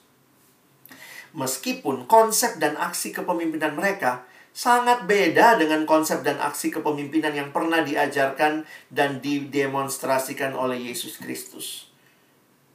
Meskipun 1.34 2.06
konsep 2.06 2.62
dan 2.62 2.78
aksi 2.78 3.10
kepemimpinan 3.10 3.74
mereka 3.74 4.30
sangat 4.58 5.06
beda 5.06 5.58
dengan 5.62 5.86
konsep 5.86 6.26
dan 6.26 6.42
aksi 6.42 6.74
kepemimpinan 6.74 7.30
yang 7.30 7.50
pernah 7.54 7.86
diajarkan 7.86 8.66
dan 8.90 9.22
didemonstrasikan 9.22 10.58
oleh 10.58 10.90
Yesus 10.90 11.22
Kristus. 11.22 11.94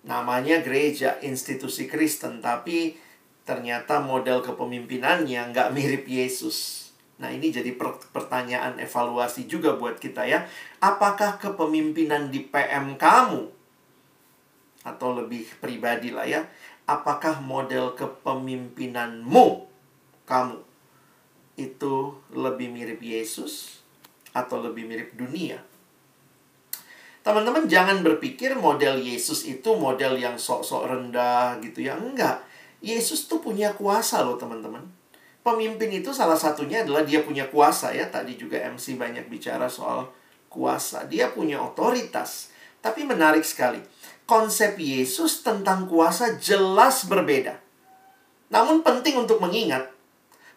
Namanya 0.06 0.62
gereja, 0.62 1.18
institusi 1.22 1.90
Kristen, 1.90 2.38
tapi 2.38 2.94
ternyata 3.42 3.98
model 3.98 4.46
kepemimpinannya 4.46 5.50
nggak 5.50 5.70
mirip 5.74 6.06
Yesus. 6.06 6.90
Nah 7.20 7.28
ini 7.28 7.52
jadi 7.52 7.74
pertanyaan 8.14 8.80
evaluasi 8.80 9.44
juga 9.50 9.76
buat 9.76 10.00
kita 10.00 10.24
ya. 10.24 10.48
Apakah 10.80 11.36
kepemimpinan 11.36 12.32
di 12.32 12.46
PM 12.46 12.96
kamu, 12.96 13.52
atau 14.82 15.08
lebih 15.14 15.46
pribadi 15.62 16.10
lah 16.10 16.26
ya, 16.26 16.42
apakah 16.88 17.38
model 17.38 17.94
kepemimpinanmu, 17.94 19.46
kamu, 20.26 20.58
itu 21.58 21.94
lebih 22.32 22.72
mirip 22.72 22.98
Yesus 22.98 23.82
atau 24.32 24.58
lebih 24.64 24.88
mirip 24.88 25.14
dunia. 25.14 25.60
Teman-teman 27.22 27.70
jangan 27.70 28.02
berpikir 28.02 28.58
model 28.58 28.98
Yesus 28.98 29.46
itu 29.46 29.78
model 29.78 30.18
yang 30.18 30.34
sok-sok 30.34 30.90
rendah 30.90 31.54
gitu 31.62 31.86
ya. 31.86 31.94
Enggak. 31.94 32.42
Yesus 32.82 33.30
tuh 33.30 33.38
punya 33.38 33.70
kuasa 33.78 34.26
loh 34.26 34.34
teman-teman. 34.34 34.82
Pemimpin 35.42 35.90
itu 35.90 36.14
salah 36.14 36.38
satunya 36.38 36.86
adalah 36.86 37.02
dia 37.02 37.26
punya 37.26 37.50
kuasa 37.50 37.90
ya. 37.90 38.06
Tadi 38.06 38.38
juga 38.38 38.62
MC 38.62 38.94
banyak 38.94 39.26
bicara 39.26 39.66
soal 39.66 40.06
kuasa. 40.46 41.02
Dia 41.10 41.34
punya 41.34 41.58
otoritas. 41.58 42.54
Tapi 42.78 43.02
menarik 43.02 43.42
sekali. 43.42 43.82
Konsep 44.22 44.78
Yesus 44.78 45.42
tentang 45.42 45.90
kuasa 45.90 46.38
jelas 46.38 47.10
berbeda. 47.10 47.58
Namun 48.54 48.86
penting 48.86 49.18
untuk 49.18 49.42
mengingat 49.42 49.90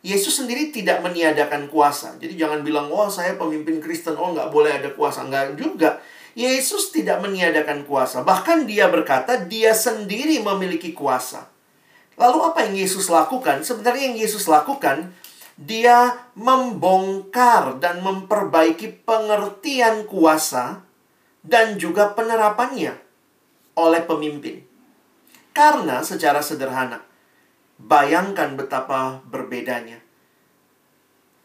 Yesus 0.06 0.38
sendiri 0.38 0.69
tidak 0.69 1.02
meniadakan 1.02 1.65
kuasa. 1.65 2.13
Jadi 2.21 2.38
jangan 2.38 2.62
bilang, 2.62 2.93
oh 2.93 3.10
saya 3.10 3.34
pemimpin 3.41 3.82
Kristen, 3.82 4.13
oh 4.13 4.38
nggak 4.38 4.54
boleh 4.54 4.78
ada 4.78 4.93
kuasa. 4.93 5.26
Nggak 5.26 5.58
juga. 5.58 5.98
Yesus 6.38 6.93
tidak 6.93 7.26
meniadakan 7.26 7.89
kuasa. 7.89 8.21
Bahkan 8.21 8.69
dia 8.69 8.86
berkata, 8.86 9.50
dia 9.50 9.74
sendiri 9.74 10.45
memiliki 10.45 10.93
kuasa. 10.93 11.50
Lalu 12.15 12.38
apa 12.47 12.63
yang 12.67 12.75
Yesus 12.80 13.12
lakukan? 13.12 13.63
Sebenarnya 13.63 14.12
yang 14.12 14.19
Yesus 14.19 14.47
lakukan, 14.47 15.12
dia 15.60 16.28
membongkar 16.36 17.80
dan 17.80 17.99
memperbaiki 18.04 19.04
pengertian 19.04 20.08
kuasa 20.08 20.84
dan 21.43 21.75
juga 21.80 22.15
penerapannya 22.15 22.95
oleh 23.75 24.01
pemimpin. 24.08 24.63
Karena 25.56 26.04
secara 26.04 26.43
sederhana, 26.43 27.04
Bayangkan 27.75 28.56
betapa 28.56 29.19
berbedanya. 29.28 29.99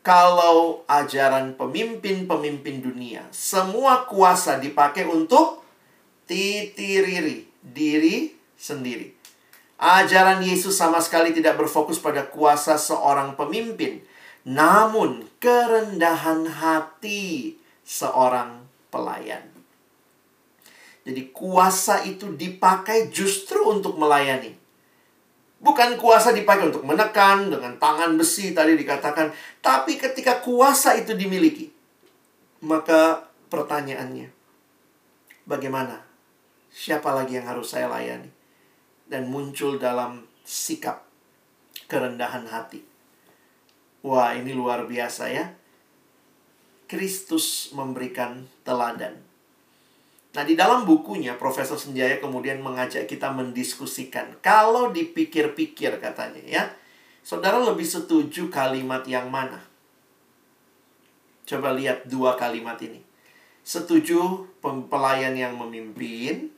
Kalau 0.01 0.87
ajaran 0.87 1.59
pemimpin-pemimpin 1.59 2.81
dunia, 2.81 3.27
semua 3.35 4.07
kuasa 4.07 4.57
dipakai 4.57 5.05
untuk 5.05 5.61
titiriri 6.25 7.51
diri 7.61 8.33
sendiri. 8.57 9.20
Ajaran 9.81 10.45
Yesus 10.45 10.77
sama 10.77 11.01
sekali 11.01 11.33
tidak 11.33 11.57
berfokus 11.57 11.97
pada 11.97 12.29
kuasa 12.29 12.77
seorang 12.77 13.33
pemimpin, 13.33 14.05
namun 14.45 15.25
kerendahan 15.41 16.45
hati 16.45 17.57
seorang 17.81 18.69
pelayan. 18.93 19.41
Jadi 21.09 21.33
kuasa 21.33 22.05
itu 22.05 22.29
dipakai 22.37 23.09
justru 23.09 23.65
untuk 23.65 23.97
melayani. 23.97 24.53
Bukan 25.65 25.97
kuasa 25.97 26.37
dipakai 26.37 26.69
untuk 26.69 26.85
menekan 26.85 27.49
dengan 27.49 27.73
tangan 27.81 28.21
besi 28.21 28.53
tadi 28.53 28.77
dikatakan, 28.77 29.33
tapi 29.65 29.97
ketika 29.97 30.45
kuasa 30.45 30.93
itu 31.01 31.17
dimiliki, 31.17 31.73
maka 32.61 33.25
pertanyaannya, 33.49 34.29
bagaimana? 35.49 36.05
Siapa 36.69 37.17
lagi 37.17 37.41
yang 37.41 37.49
harus 37.49 37.73
saya 37.73 37.89
layani? 37.89 38.40
Dan 39.11 39.27
muncul 39.27 39.83
dalam 39.83 40.23
sikap 40.47 41.03
kerendahan 41.91 42.47
hati. 42.47 42.87
Wah, 44.07 44.39
ini 44.39 44.55
luar 44.55 44.87
biasa 44.87 45.29
ya. 45.35 45.51
Kristus 46.87 47.75
memberikan 47.75 48.47
teladan 48.63 49.31
Nah, 50.31 50.47
di 50.47 50.55
dalam 50.55 50.87
bukunya 50.87 51.35
Profesor 51.35 51.75
Senjaya 51.75 52.23
kemudian 52.23 52.63
mengajak 52.63 53.11
kita 53.11 53.35
mendiskusikan. 53.35 54.39
Kalau 54.39 54.95
dipikir-pikir 54.95 55.99
katanya 55.99 56.43
ya, 56.47 56.63
saudara 57.27 57.59
lebih 57.59 57.83
setuju 57.83 58.47
kalimat 58.47 59.03
yang 59.11 59.27
mana? 59.27 59.59
Coba 61.51 61.75
lihat 61.75 62.07
dua 62.07 62.39
kalimat 62.39 62.79
ini. 62.79 63.03
Setuju 63.67 64.47
pelayan 64.63 65.35
yang 65.35 65.59
memimpin 65.59 66.55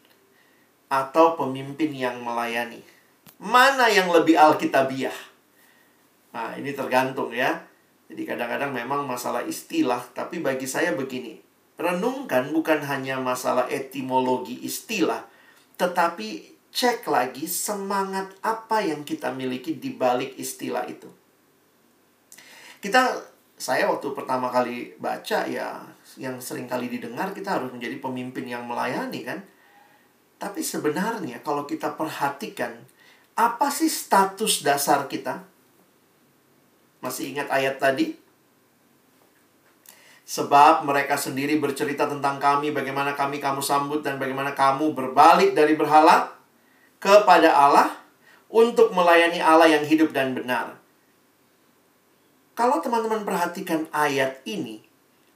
atau 0.92 1.40
pemimpin 1.40 1.88
yang 1.96 2.20
melayani? 2.20 2.84
Mana 3.40 3.88
yang 3.88 4.12
lebih 4.12 4.36
alkitabiah? 4.36 5.16
Nah, 6.36 6.52
ini 6.60 6.76
tergantung 6.76 7.32
ya. 7.32 7.64
Jadi 8.12 8.28
kadang-kadang 8.28 8.76
memang 8.76 9.08
masalah 9.08 9.40
istilah, 9.48 10.04
tapi 10.12 10.44
bagi 10.44 10.68
saya 10.68 10.92
begini 10.92 11.40
renungkan 11.82 12.54
bukan 12.54 12.84
hanya 12.86 13.18
masalah 13.18 13.66
etimologi 13.66 14.62
istilah, 14.62 15.26
tetapi 15.80 16.54
cek 16.72 17.04
lagi 17.10 17.44
semangat 17.50 18.32
apa 18.40 18.80
yang 18.80 19.02
kita 19.02 19.34
miliki 19.34 19.76
di 19.76 19.92
balik 19.92 20.38
istilah 20.38 20.86
itu. 20.88 21.10
Kita, 22.78 23.18
saya 23.58 23.90
waktu 23.90 24.14
pertama 24.14 24.48
kali 24.48 24.94
baca 24.98 25.46
ya, 25.46 25.82
yang 26.18 26.38
sering 26.38 26.70
kali 26.70 26.86
didengar 26.86 27.34
kita 27.34 27.60
harus 27.60 27.70
menjadi 27.74 27.98
pemimpin 27.98 28.46
yang 28.46 28.64
melayani 28.64 29.20
kan. 29.26 29.38
Tapi 30.42 30.58
sebenarnya 30.58 31.38
kalau 31.46 31.62
kita 31.70 31.94
perhatikan, 31.94 32.74
apa 33.38 33.70
sih 33.70 33.86
status 33.86 34.66
dasar 34.66 35.06
kita? 35.06 35.46
Masih 36.98 37.30
ingat 37.30 37.46
ayat 37.46 37.78
tadi? 37.78 38.18
Sebab 40.26 40.82
mereka 40.82 41.14
sendiri 41.14 41.62
bercerita 41.62 42.10
tentang 42.10 42.42
kami, 42.42 42.74
bagaimana 42.74 43.14
kami 43.14 43.38
kamu 43.38 43.62
sambut, 43.62 44.02
dan 44.02 44.18
bagaimana 44.18 44.50
kamu 44.50 44.90
berbalik 44.90 45.54
dari 45.54 45.78
berhala 45.78 46.34
kepada 46.98 47.54
Allah 47.54 47.94
untuk 48.50 48.90
melayani 48.90 49.38
Allah 49.38 49.70
yang 49.70 49.86
hidup 49.86 50.10
dan 50.10 50.34
benar. 50.34 50.74
Kalau 52.58 52.82
teman-teman 52.82 53.22
perhatikan 53.22 53.86
ayat 53.94 54.42
ini, 54.42 54.82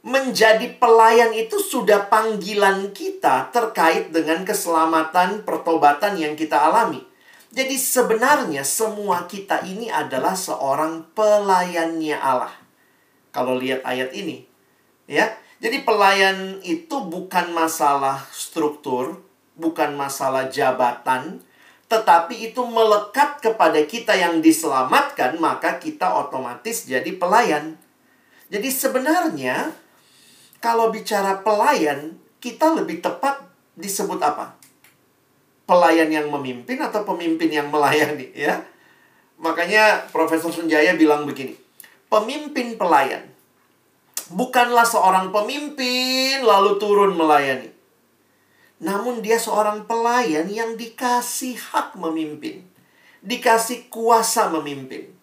menjadi 0.06 0.70
pelayan 0.78 1.34
itu 1.34 1.58
sudah 1.58 2.06
panggilan 2.06 2.94
kita 2.94 3.50
terkait 3.50 4.14
dengan 4.14 4.46
keselamatan 4.46 5.42
pertobatan 5.42 6.14
yang 6.14 6.38
kita 6.38 6.54
alami. 6.54 7.02
Jadi 7.50 7.74
sebenarnya 7.74 8.62
semua 8.62 9.26
kita 9.26 9.66
ini 9.66 9.90
adalah 9.90 10.38
seorang 10.38 11.10
pelayannya 11.10 12.22
Allah. 12.22 12.54
Kalau 13.34 13.58
lihat 13.58 13.82
ayat 13.82 14.14
ini, 14.14 14.46
ya. 15.10 15.34
Jadi 15.58 15.82
pelayan 15.82 16.62
itu 16.62 17.02
bukan 17.02 17.50
masalah 17.50 18.22
struktur, 18.30 19.24
bukan 19.58 19.98
masalah 19.98 20.46
jabatan, 20.46 21.42
tetapi 21.90 22.52
itu 22.52 22.62
melekat 22.62 23.42
kepada 23.42 23.82
kita 23.82 24.14
yang 24.14 24.38
diselamatkan, 24.38 25.40
maka 25.42 25.82
kita 25.82 26.06
otomatis 26.14 26.86
jadi 26.86 27.08
pelayan. 27.18 27.74
Jadi 28.52 28.68
sebenarnya 28.70 29.74
kalau 30.66 30.90
bicara 30.90 31.46
pelayan, 31.46 32.18
kita 32.42 32.74
lebih 32.74 32.98
tepat 32.98 33.38
disebut 33.78 34.18
apa? 34.18 34.58
Pelayan 35.62 36.10
yang 36.10 36.26
memimpin 36.26 36.82
atau 36.82 37.06
pemimpin 37.06 37.46
yang 37.46 37.70
melayani, 37.70 38.34
ya? 38.34 38.66
Makanya 39.38 40.10
Profesor 40.10 40.50
Sunjaya 40.50 40.98
bilang 40.98 41.22
begini, 41.22 41.54
pemimpin 42.10 42.74
pelayan 42.74 43.30
bukanlah 44.34 44.82
seorang 44.82 45.30
pemimpin 45.30 46.42
lalu 46.42 46.82
turun 46.82 47.14
melayani. 47.14 47.70
Namun 48.82 49.22
dia 49.22 49.38
seorang 49.38 49.86
pelayan 49.86 50.50
yang 50.50 50.74
dikasih 50.74 51.56
hak 51.56 51.94
memimpin. 51.94 52.66
Dikasih 53.22 53.86
kuasa 53.86 54.50
memimpin. 54.50 55.14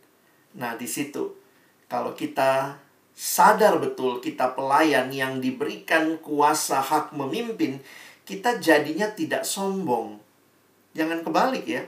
Nah, 0.56 0.80
di 0.80 0.88
situ 0.88 1.36
kalau 1.92 2.16
kita 2.16 2.80
sadar 3.14 3.78
betul 3.78 4.18
kita 4.18 4.58
pelayan 4.58 5.14
yang 5.14 5.38
diberikan 5.38 6.18
kuasa 6.20 6.82
hak 6.82 7.14
memimpin, 7.14 7.78
kita 8.26 8.58
jadinya 8.58 9.10
tidak 9.14 9.46
sombong. 9.46 10.18
Jangan 10.98 11.22
kebalik 11.22 11.66
ya. 11.66 11.86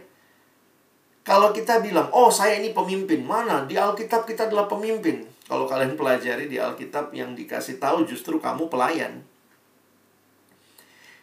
Kalau 1.25 1.49
kita 1.49 1.81
bilang, 1.81 2.13
"Oh, 2.13 2.29
saya 2.29 2.61
ini 2.61 2.69
pemimpin." 2.69 3.25
Mana? 3.25 3.65
Di 3.65 3.73
Alkitab 3.73 4.29
kita 4.29 4.45
adalah 4.45 4.69
pemimpin. 4.69 5.25
Kalau 5.49 5.65
kalian 5.65 5.97
pelajari 5.97 6.45
di 6.45 6.61
Alkitab 6.61 7.13
yang 7.13 7.33
dikasih 7.33 7.81
tahu 7.81 8.05
justru 8.05 8.37
kamu 8.37 8.69
pelayan. 8.69 9.25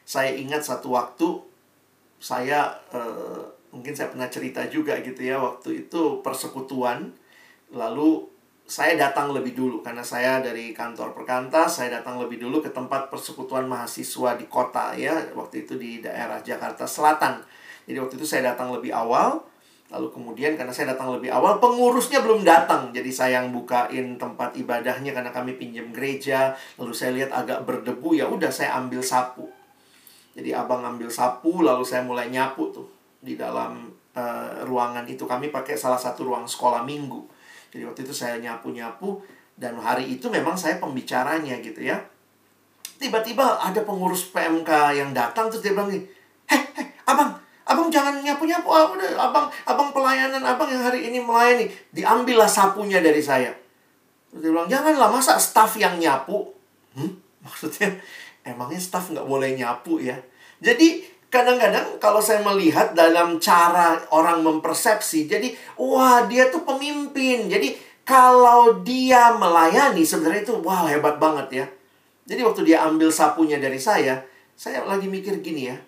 Saya 0.02 0.34
ingat 0.34 0.66
satu 0.66 0.94
waktu 0.94 1.42
saya 2.22 2.70
eh, 2.94 3.42
mungkin 3.74 3.94
saya 3.94 4.10
pernah 4.10 4.30
cerita 4.30 4.62
juga 4.70 4.98
gitu 5.02 5.22
ya, 5.22 5.42
waktu 5.42 5.86
itu 5.86 6.22
persekutuan 6.22 7.14
lalu 7.74 8.31
saya 8.62 8.94
datang 8.94 9.34
lebih 9.34 9.58
dulu 9.58 9.82
karena 9.82 10.06
saya 10.06 10.38
dari 10.38 10.70
kantor 10.70 11.12
perkantas 11.12 11.82
saya 11.82 12.00
datang 12.00 12.22
lebih 12.22 12.38
dulu 12.38 12.62
ke 12.62 12.70
tempat 12.70 13.10
persekutuan 13.10 13.66
mahasiswa 13.66 14.38
di 14.38 14.46
kota 14.46 14.94
ya 14.94 15.18
waktu 15.34 15.66
itu 15.66 15.74
di 15.76 15.98
daerah 15.98 16.38
Jakarta 16.40 16.86
Selatan. 16.86 17.42
Jadi 17.82 17.98
waktu 17.98 18.14
itu 18.16 18.26
saya 18.26 18.54
datang 18.54 18.70
lebih 18.70 18.94
awal 18.94 19.42
lalu 19.92 20.08
kemudian 20.08 20.56
karena 20.56 20.72
saya 20.72 20.96
datang 20.96 21.12
lebih 21.12 21.28
awal 21.28 21.60
pengurusnya 21.60 22.24
belum 22.24 22.46
datang. 22.46 22.94
Jadi 22.94 23.10
saya 23.12 23.42
yang 23.42 23.52
bukain 23.52 24.16
tempat 24.16 24.56
ibadahnya 24.56 25.12
karena 25.12 25.28
kami 25.34 25.58
pinjam 25.58 25.90
gereja 25.92 26.54
lalu 26.78 26.94
saya 26.96 27.12
lihat 27.12 27.34
agak 27.34 27.66
berdebu 27.66 28.16
ya 28.16 28.30
udah 28.30 28.48
saya 28.48 28.78
ambil 28.78 29.02
sapu. 29.04 29.50
Jadi 30.32 30.54
abang 30.54 30.80
ambil 30.86 31.12
sapu 31.12 31.60
lalu 31.60 31.84
saya 31.84 32.06
mulai 32.06 32.32
nyapu 32.32 32.72
tuh 32.72 32.88
di 33.20 33.36
dalam 33.36 33.92
uh, 34.16 34.64
ruangan 34.64 35.04
itu. 35.04 35.28
Kami 35.28 35.52
pakai 35.52 35.76
salah 35.76 36.00
satu 36.00 36.24
ruang 36.24 36.48
sekolah 36.48 36.86
minggu 36.88 37.31
jadi 37.72 37.88
waktu 37.88 38.04
itu 38.04 38.12
saya 38.12 38.36
nyapu-nyapu 38.36 39.24
dan 39.56 39.80
hari 39.80 40.20
itu 40.20 40.28
memang 40.28 40.52
saya 40.52 40.76
pembicaranya 40.76 41.56
gitu 41.64 41.80
ya. 41.80 41.96
Tiba-tiba 43.00 43.58
ada 43.58 43.80
pengurus 43.82 44.28
PMK 44.28 44.70
yang 44.94 45.10
datang 45.16 45.48
terus 45.48 45.64
dia 45.64 45.72
bilang 45.72 45.88
nih, 45.88 46.04
"Heh, 46.52 46.62
Abang, 47.08 47.32
Abang 47.64 47.88
jangan 47.88 48.20
nyapu-nyapu, 48.20 48.68
ah, 48.68 48.92
udah 48.92 49.16
Abang 49.16 49.48
Abang 49.64 49.90
pelayanan 49.90 50.44
Abang 50.44 50.68
yang 50.68 50.84
hari 50.84 51.08
ini 51.08 51.18
melayani." 51.18 51.66
Diambillah 51.96 52.46
sapunya 52.46 53.00
dari 53.00 53.24
saya. 53.24 53.50
Terus 54.30 54.40
dia 54.44 54.50
bilang, 54.52 54.68
"Janganlah 54.68 55.08
masa 55.08 55.40
staff 55.40 55.72
yang 55.80 55.96
nyapu?" 55.96 56.52
Hmm? 56.92 57.16
Maksudnya 57.44 57.88
emangnya 58.44 58.78
staff 58.78 59.08
nggak 59.08 59.24
boleh 59.26 59.56
nyapu 59.56 59.96
ya? 59.98 60.20
Jadi 60.62 61.02
kadang-kadang 61.32 61.96
kalau 61.96 62.20
saya 62.20 62.44
melihat 62.44 62.92
dalam 62.92 63.40
cara 63.40 63.96
orang 64.12 64.44
mempersepsi, 64.44 65.24
jadi 65.24 65.48
wah 65.80 66.28
dia 66.28 66.52
tuh 66.52 66.60
pemimpin. 66.68 67.48
Jadi 67.48 67.72
kalau 68.04 68.84
dia 68.84 69.32
melayani 69.40 70.04
sebenarnya 70.04 70.44
itu 70.44 70.54
wah 70.60 70.84
hebat 70.84 71.16
banget 71.16 71.64
ya. 71.64 71.66
Jadi 72.28 72.40
waktu 72.44 72.62
dia 72.68 72.84
ambil 72.84 73.08
sapunya 73.08 73.56
dari 73.56 73.80
saya, 73.80 74.20
saya 74.52 74.84
lagi 74.84 75.08
mikir 75.08 75.40
gini 75.40 75.72
ya. 75.72 75.80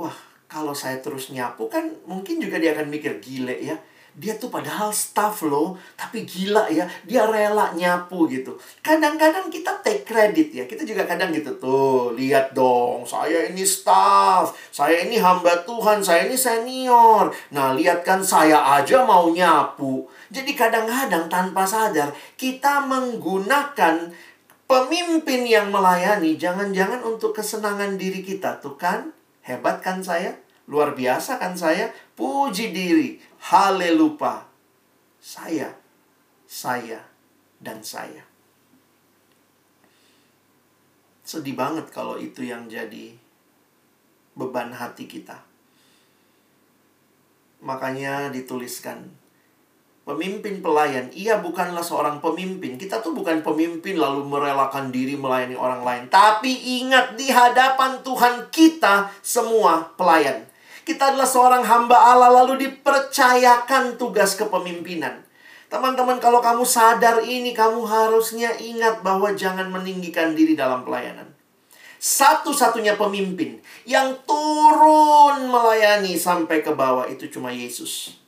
Wah, 0.00 0.16
kalau 0.48 0.72
saya 0.72 0.96
terus 1.04 1.28
nyapu 1.28 1.68
kan 1.68 1.92
mungkin 2.08 2.40
juga 2.40 2.56
dia 2.56 2.72
akan 2.72 2.88
mikir 2.88 3.20
gile 3.20 3.60
ya 3.60 3.76
dia 4.12 4.36
tuh 4.36 4.52
padahal 4.52 4.92
staff 4.92 5.48
loh, 5.48 5.80
tapi 5.96 6.28
gila 6.28 6.68
ya, 6.68 6.84
dia 7.08 7.24
rela 7.24 7.72
nyapu 7.72 8.28
gitu. 8.28 8.60
Kadang-kadang 8.84 9.48
kita 9.48 9.80
take 9.80 10.04
credit 10.04 10.52
ya, 10.52 10.64
kita 10.68 10.84
juga 10.84 11.08
kadang 11.08 11.32
gitu 11.32 11.56
tuh, 11.56 12.12
lihat 12.12 12.52
dong, 12.52 13.08
saya 13.08 13.48
ini 13.48 13.64
staff, 13.64 14.52
saya 14.68 15.08
ini 15.08 15.16
hamba 15.16 15.64
Tuhan, 15.64 16.04
saya 16.04 16.28
ini 16.28 16.36
senior. 16.36 17.32
Nah, 17.56 17.72
lihat 17.72 18.04
kan 18.04 18.20
saya 18.20 18.60
aja 18.76 19.04
mau 19.08 19.32
nyapu. 19.32 20.04
Jadi 20.32 20.52
kadang-kadang 20.52 21.28
tanpa 21.32 21.64
sadar 21.64 22.12
kita 22.36 22.84
menggunakan 22.84 24.12
pemimpin 24.72 25.44
yang 25.44 25.68
melayani 25.68 26.40
jangan-jangan 26.40 27.04
untuk 27.04 27.36
kesenangan 27.36 28.00
diri 28.00 28.24
kita 28.24 28.56
tuh 28.64 28.80
kan 28.80 29.12
hebat 29.44 29.84
kan 29.84 30.00
saya 30.00 30.40
luar 30.64 30.96
biasa 30.96 31.36
kan 31.36 31.52
saya 31.52 31.92
puji 32.16 32.72
diri 32.72 33.20
Haleluya. 33.42 34.46
Saya, 35.18 35.74
saya, 36.46 37.02
dan 37.58 37.82
saya. 37.82 38.22
Sedih 41.26 41.58
banget 41.58 41.90
kalau 41.90 42.18
itu 42.18 42.46
yang 42.46 42.70
jadi 42.70 43.18
beban 44.38 44.70
hati 44.70 45.10
kita. 45.10 45.42
Makanya 47.62 48.30
dituliskan, 48.34 49.10
pemimpin 50.02 50.58
pelayan, 50.58 51.10
ia 51.14 51.38
bukanlah 51.38 51.82
seorang 51.82 52.18
pemimpin. 52.18 52.74
Kita 52.78 52.98
tuh 52.98 53.14
bukan 53.14 53.42
pemimpin 53.42 53.98
lalu 53.98 54.26
merelakan 54.26 54.90
diri 54.90 55.14
melayani 55.14 55.54
orang 55.54 55.82
lain. 55.82 56.04
Tapi 56.10 56.82
ingat 56.82 57.14
di 57.14 57.30
hadapan 57.30 58.02
Tuhan 58.02 58.50
kita 58.50 59.10
semua 59.22 59.94
pelayan. 59.94 60.51
Kita 60.82 61.14
adalah 61.14 61.28
seorang 61.28 61.62
hamba 61.62 61.94
Allah 61.94 62.42
lalu 62.42 62.66
dipercayakan 62.66 63.94
tugas 63.94 64.34
kepemimpinan. 64.34 65.22
Teman-teman, 65.70 66.20
kalau 66.20 66.42
kamu 66.44 66.66
sadar 66.68 67.24
ini, 67.24 67.56
kamu 67.56 67.86
harusnya 67.86 68.52
ingat 68.60 69.00
bahwa 69.00 69.32
jangan 69.32 69.72
meninggikan 69.72 70.36
diri 70.36 70.52
dalam 70.52 70.84
pelayanan. 70.84 71.32
Satu-satunya 72.02 72.98
pemimpin 72.98 73.62
yang 73.86 74.18
turun 74.26 75.46
melayani 75.46 76.18
sampai 76.18 76.60
ke 76.60 76.74
bawah 76.74 77.06
itu 77.06 77.30
cuma 77.30 77.54
Yesus. 77.54 78.18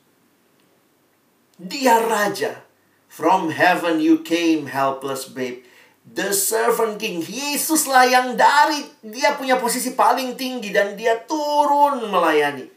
Dia 1.58 1.98
raja. 2.06 2.62
From 3.10 3.50
heaven 3.50 3.98
you 3.98 4.22
came, 4.22 4.70
helpless 4.70 5.26
babe. 5.26 5.66
The 6.04 6.36
servant 6.36 7.00
king, 7.00 7.24
Yesuslah 7.24 8.04
yang 8.04 8.36
dari 8.36 8.84
dia 9.00 9.40
punya 9.40 9.56
posisi 9.56 9.96
paling 9.96 10.36
tinggi 10.36 10.68
dan 10.68 11.00
dia 11.00 11.16
turun 11.24 12.12
melayani. 12.12 12.68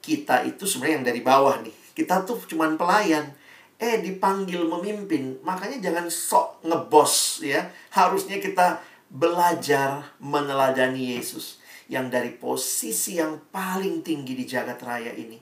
Kita 0.00 0.48
itu 0.48 0.64
sebenarnya 0.64 0.96
yang 0.96 1.06
dari 1.12 1.20
bawah 1.20 1.60
nih. 1.60 1.76
Kita 1.92 2.24
tuh 2.24 2.40
cuman 2.48 2.80
pelayan. 2.80 3.36
Eh 3.76 4.00
dipanggil 4.00 4.64
memimpin. 4.64 5.44
Makanya 5.44 5.76
jangan 5.84 6.08
sok 6.08 6.64
ngebos 6.64 7.44
ya. 7.44 7.68
Harusnya 7.92 8.40
kita 8.40 8.80
belajar 9.12 10.16
meneladani 10.16 11.20
Yesus 11.20 11.60
yang 11.86 12.08
dari 12.08 12.32
posisi 12.32 13.20
yang 13.20 13.44
paling 13.52 14.00
tinggi 14.00 14.32
di 14.32 14.48
jagat 14.48 14.80
raya 14.80 15.12
ini. 15.12 15.36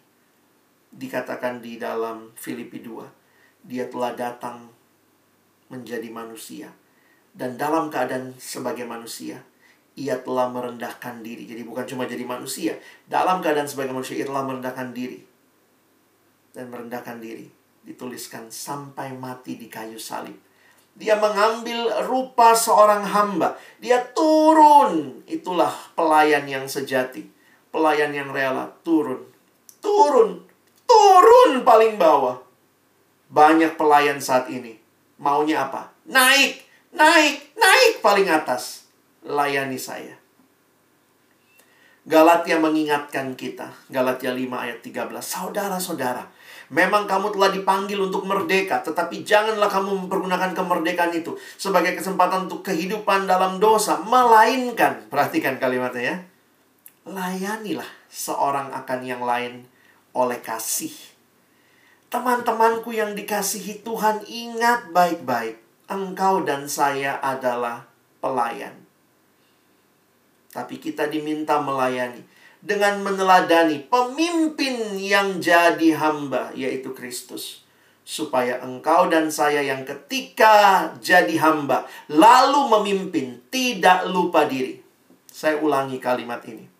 Dikatakan 0.90 1.62
di 1.62 1.78
dalam 1.78 2.34
Filipi 2.34 2.82
2, 2.82 3.62
dia 3.62 3.86
telah 3.86 4.12
datang 4.12 4.73
menjadi 5.72 6.08
manusia. 6.12 6.72
Dan 7.34 7.58
dalam 7.58 7.90
keadaan 7.90 8.38
sebagai 8.38 8.86
manusia, 8.86 9.42
ia 9.98 10.22
telah 10.22 10.46
merendahkan 10.54 11.18
diri. 11.22 11.50
Jadi 11.50 11.62
bukan 11.66 11.82
cuma 11.82 12.06
jadi 12.06 12.22
manusia. 12.22 12.78
Dalam 13.10 13.42
keadaan 13.42 13.66
sebagai 13.66 13.90
manusia, 13.90 14.14
ia 14.14 14.26
telah 14.26 14.46
merendahkan 14.46 14.94
diri. 14.94 15.18
Dan 16.54 16.70
merendahkan 16.70 17.18
diri. 17.18 17.50
Dituliskan 17.82 18.54
sampai 18.54 19.18
mati 19.18 19.58
di 19.58 19.66
kayu 19.66 19.98
salib. 19.98 20.38
Dia 20.94 21.18
mengambil 21.18 22.06
rupa 22.06 22.54
seorang 22.54 23.02
hamba. 23.02 23.58
Dia 23.82 23.98
turun. 24.14 25.26
Itulah 25.26 25.74
pelayan 25.98 26.46
yang 26.46 26.70
sejati. 26.70 27.26
Pelayan 27.74 28.14
yang 28.14 28.30
rela. 28.30 28.70
Turun. 28.86 29.26
Turun. 29.82 30.38
Turun 30.86 31.66
paling 31.66 31.98
bawah. 31.98 32.38
Banyak 33.26 33.74
pelayan 33.74 34.22
saat 34.22 34.46
ini 34.46 34.73
Maunya 35.18 35.70
apa? 35.70 35.94
Naik, 36.10 36.62
naik, 36.90 37.54
naik 37.54 37.92
paling 38.02 38.26
atas. 38.26 38.88
Layani 39.24 39.78
saya. 39.80 40.18
Galatia 42.04 42.60
mengingatkan 42.60 43.32
kita. 43.32 43.72
Galatia 43.88 44.36
5 44.36 44.44
ayat 44.52 44.84
13. 44.84 45.24
Saudara-saudara, 45.24 46.28
memang 46.68 47.08
kamu 47.08 47.32
telah 47.32 47.48
dipanggil 47.48 47.96
untuk 47.96 48.28
merdeka, 48.28 48.84
tetapi 48.84 49.24
janganlah 49.24 49.72
kamu 49.72 50.04
mempergunakan 50.04 50.52
kemerdekaan 50.52 51.16
itu 51.16 51.32
sebagai 51.56 51.96
kesempatan 51.96 52.44
untuk 52.44 52.60
kehidupan 52.60 53.24
dalam 53.24 53.56
dosa, 53.56 54.04
melainkan, 54.04 55.08
perhatikan 55.08 55.56
kalimatnya 55.56 56.02
ya, 56.04 56.16
layanilah 57.08 57.88
seorang 58.12 58.68
akan 58.72 59.00
yang 59.00 59.24
lain 59.24 59.64
oleh 60.12 60.40
kasih 60.44 61.13
Teman-temanku 62.14 62.94
yang 62.94 63.18
dikasihi 63.18 63.82
Tuhan, 63.82 64.22
ingat 64.30 64.94
baik-baik. 64.94 65.58
Engkau 65.90 66.46
dan 66.46 66.70
saya 66.70 67.18
adalah 67.18 67.90
pelayan. 68.22 68.86
Tapi 70.54 70.78
kita 70.78 71.10
diminta 71.10 71.58
melayani 71.58 72.22
dengan 72.62 73.02
meneladani 73.02 73.82
pemimpin 73.90 74.94
yang 74.94 75.42
jadi 75.42 75.98
hamba, 75.98 76.54
yaitu 76.54 76.94
Kristus. 76.94 77.66
Supaya 78.06 78.62
engkau 78.62 79.10
dan 79.10 79.34
saya 79.34 79.66
yang 79.66 79.82
ketika 79.82 80.94
jadi 81.02 81.34
hamba, 81.42 81.90
lalu 82.06 82.78
memimpin, 82.78 83.42
tidak 83.50 84.06
lupa 84.06 84.46
diri. 84.46 84.78
Saya 85.26 85.58
ulangi 85.58 85.98
kalimat 85.98 86.46
ini. 86.46 86.70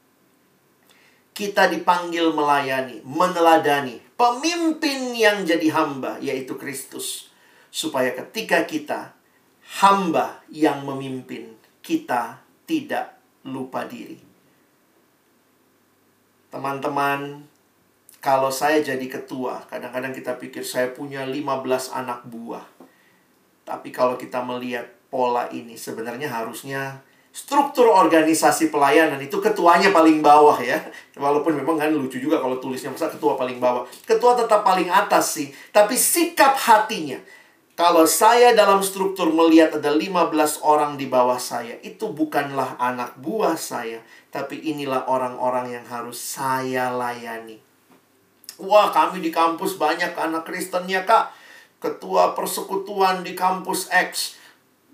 Kita 1.35 1.67
dipanggil 1.67 2.31
melayani, 2.31 3.03
meneladani 3.03 4.04
pemimpin 4.15 5.15
yang 5.15 5.43
jadi 5.43 5.71
hamba, 5.75 6.19
yaitu 6.23 6.55
Kristus. 6.59 7.31
Supaya 7.75 8.15
ketika 8.15 8.63
kita 8.67 9.15
hamba 9.83 10.43
yang 10.51 10.87
memimpin, 10.87 11.59
kita 11.83 12.39
tidak 12.65 13.19
lupa 13.45 13.85
diri. 13.85 14.23
Teman-teman, 16.55 17.51
kalau 18.23 18.49
saya 18.49 18.81
jadi 18.81 19.05
ketua, 19.11 19.67
kadang-kadang 19.67 20.15
kita 20.15 20.39
pikir 20.39 20.63
saya 20.63 20.95
punya 20.95 21.27
15 21.27 21.93
anak 21.93 22.25
buah. 22.31 22.65
Tapi 23.67 23.91
kalau 23.91 24.15
kita 24.15 24.41
melihat 24.41 24.87
pola 25.11 25.51
ini, 25.51 25.75
sebenarnya 25.75 26.31
harusnya 26.31 27.03
struktur 27.35 27.91
organisasi 27.91 28.71
pelayanan 28.71 29.19
itu 29.19 29.43
ketuanya 29.43 29.91
paling 29.91 30.23
bawah 30.23 30.55
ya. 30.63 30.79
Walaupun 31.19 31.59
memang 31.59 31.75
kan 31.75 31.91
lucu 31.91 32.23
juga 32.23 32.39
kalau 32.39 32.63
tulisnya 32.63 32.95
masa 32.95 33.11
ketua 33.11 33.35
paling 33.35 33.59
bawah. 33.59 33.83
Ketua 34.07 34.39
tetap 34.39 34.63
paling 34.63 34.87
atas 34.87 35.35
sih, 35.35 35.51
tapi 35.75 35.99
sikap 35.99 36.55
hatinya. 36.55 37.19
Kalau 37.75 38.07
saya 38.07 38.55
dalam 38.55 38.87
struktur 38.87 39.35
melihat 39.35 39.83
ada 39.83 39.91
15 39.91 40.63
orang 40.63 40.95
di 40.95 41.11
bawah 41.11 41.43
saya, 41.43 41.75
itu 41.83 42.07
bukanlah 42.07 42.79
anak 42.79 43.19
buah 43.19 43.59
saya, 43.59 43.99
tapi 44.31 44.63
inilah 44.63 45.11
orang-orang 45.11 45.75
yang 45.75 45.87
harus 45.91 46.15
saya 46.15 46.95
layani. 46.95 47.59
Wah, 48.63 48.95
kami 48.95 49.19
di 49.19 49.35
kampus 49.35 49.75
banyak 49.75 50.15
anak 50.15 50.47
Kristennya, 50.47 51.03
Kak. 51.03 51.35
Ketua 51.83 52.39
persekutuan 52.39 53.27
di 53.27 53.35
kampus 53.35 53.91
X 53.91 54.39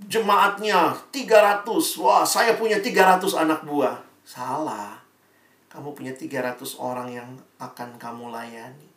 jemaatnya 0.08 0.96
300. 1.12 1.66
Wah, 2.00 2.24
saya 2.24 2.56
punya 2.56 2.80
300 2.80 3.36
anak 3.36 3.66
buah. 3.68 4.00
Salah. 4.24 4.96
Kamu 5.68 5.92
punya 5.92 6.14
300 6.16 6.56
orang 6.80 7.08
yang 7.12 7.28
akan 7.60 8.00
kamu 8.00 8.32
layani. 8.32 8.88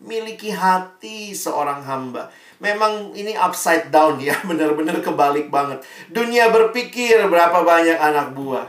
Miliki 0.00 0.48
hati 0.48 1.36
seorang 1.36 1.84
hamba. 1.84 2.32
Memang 2.56 3.12
ini 3.12 3.36
upside 3.36 3.92
down 3.92 4.16
ya, 4.16 4.32
benar-benar 4.48 5.04
kebalik 5.04 5.52
banget. 5.52 5.84
Dunia 6.08 6.48
berpikir 6.48 7.20
berapa 7.28 7.60
banyak 7.60 8.00
anak 8.00 8.32
buah. 8.32 8.68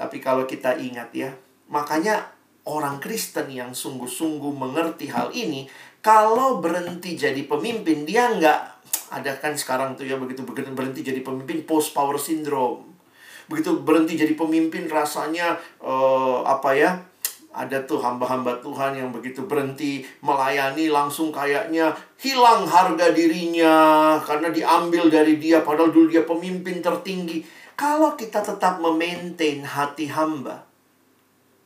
Tapi 0.00 0.16
kalau 0.24 0.48
kita 0.48 0.80
ingat 0.80 1.12
ya, 1.12 1.36
makanya 1.68 2.32
orang 2.64 2.96
Kristen 3.04 3.52
yang 3.52 3.76
sungguh-sungguh 3.76 4.56
mengerti 4.56 5.12
hal 5.12 5.28
ini, 5.36 5.68
kalau 6.00 6.64
berhenti 6.64 7.12
jadi 7.20 7.44
pemimpin, 7.44 8.08
dia 8.08 8.32
nggak 8.32 8.60
ada 9.10 9.34
kan 9.42 9.58
sekarang 9.58 9.98
tuh 9.98 10.06
ya 10.06 10.14
begitu 10.16 10.46
berhenti 10.46 11.02
jadi 11.02 11.20
pemimpin 11.20 11.66
post 11.66 11.90
power 11.90 12.14
syndrome 12.14 12.86
begitu 13.50 13.82
berhenti 13.82 14.14
jadi 14.14 14.38
pemimpin 14.38 14.86
rasanya 14.86 15.58
uh, 15.82 16.46
apa 16.46 16.70
ya 16.78 16.90
ada 17.50 17.82
tuh 17.82 17.98
hamba-hamba 17.98 18.62
Tuhan 18.62 18.94
yang 18.94 19.10
begitu 19.10 19.42
berhenti 19.42 20.06
melayani 20.22 20.86
langsung 20.86 21.34
kayaknya 21.34 21.90
hilang 22.22 22.62
harga 22.62 23.10
dirinya 23.10 23.74
karena 24.22 24.54
diambil 24.54 25.10
dari 25.10 25.42
dia 25.42 25.66
padahal 25.66 25.90
dulu 25.90 26.14
dia 26.14 26.22
pemimpin 26.22 26.78
tertinggi 26.78 27.42
kalau 27.74 28.14
kita 28.14 28.38
tetap 28.38 28.78
memaintain 28.78 29.66
hati 29.66 30.06
hamba 30.06 30.62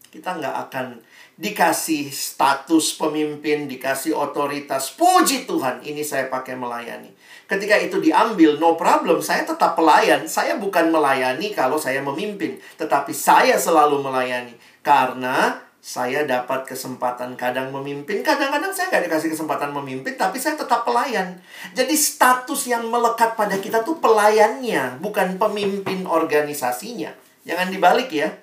kita 0.09 0.41
nggak 0.41 0.57
akan 0.71 1.05
dikasih 1.35 2.07
status 2.15 2.95
pemimpin, 2.95 3.67
dikasih 3.67 4.15
otoritas. 4.15 4.95
Puji 4.95 5.51
Tuhan, 5.51 5.83
ini 5.83 6.07
saya 6.07 6.31
pakai 6.31 6.55
melayani. 6.55 7.11
Ketika 7.55 7.79
itu 7.79 8.03
diambil, 8.03 8.59
no 8.59 8.75
problem, 8.75 9.23
saya 9.23 9.47
tetap 9.47 9.79
pelayan. 9.79 10.27
Saya 10.27 10.59
bukan 10.59 10.91
melayani 10.91 11.55
kalau 11.55 11.79
saya 11.79 12.03
memimpin, 12.03 12.59
tetapi 12.75 13.15
saya 13.15 13.55
selalu 13.55 14.03
melayani. 14.03 14.59
Karena 14.83 15.63
saya 15.79 16.27
dapat 16.27 16.67
kesempatan 16.67 17.39
kadang 17.39 17.71
memimpin, 17.71 18.27
kadang-kadang 18.27 18.75
saya 18.75 18.91
nggak 18.91 19.07
dikasih 19.07 19.31
kesempatan 19.39 19.71
memimpin, 19.71 20.19
tapi 20.19 20.43
saya 20.43 20.59
tetap 20.59 20.83
pelayan. 20.83 21.39
Jadi 21.79 21.95
status 21.95 22.67
yang 22.67 22.91
melekat 22.91 23.39
pada 23.39 23.55
kita 23.63 23.87
tuh 23.87 24.03
pelayannya, 24.03 24.99
bukan 24.99 25.39
pemimpin 25.39 26.11
organisasinya. 26.11 27.15
Jangan 27.47 27.71
dibalik 27.71 28.11
ya. 28.11 28.35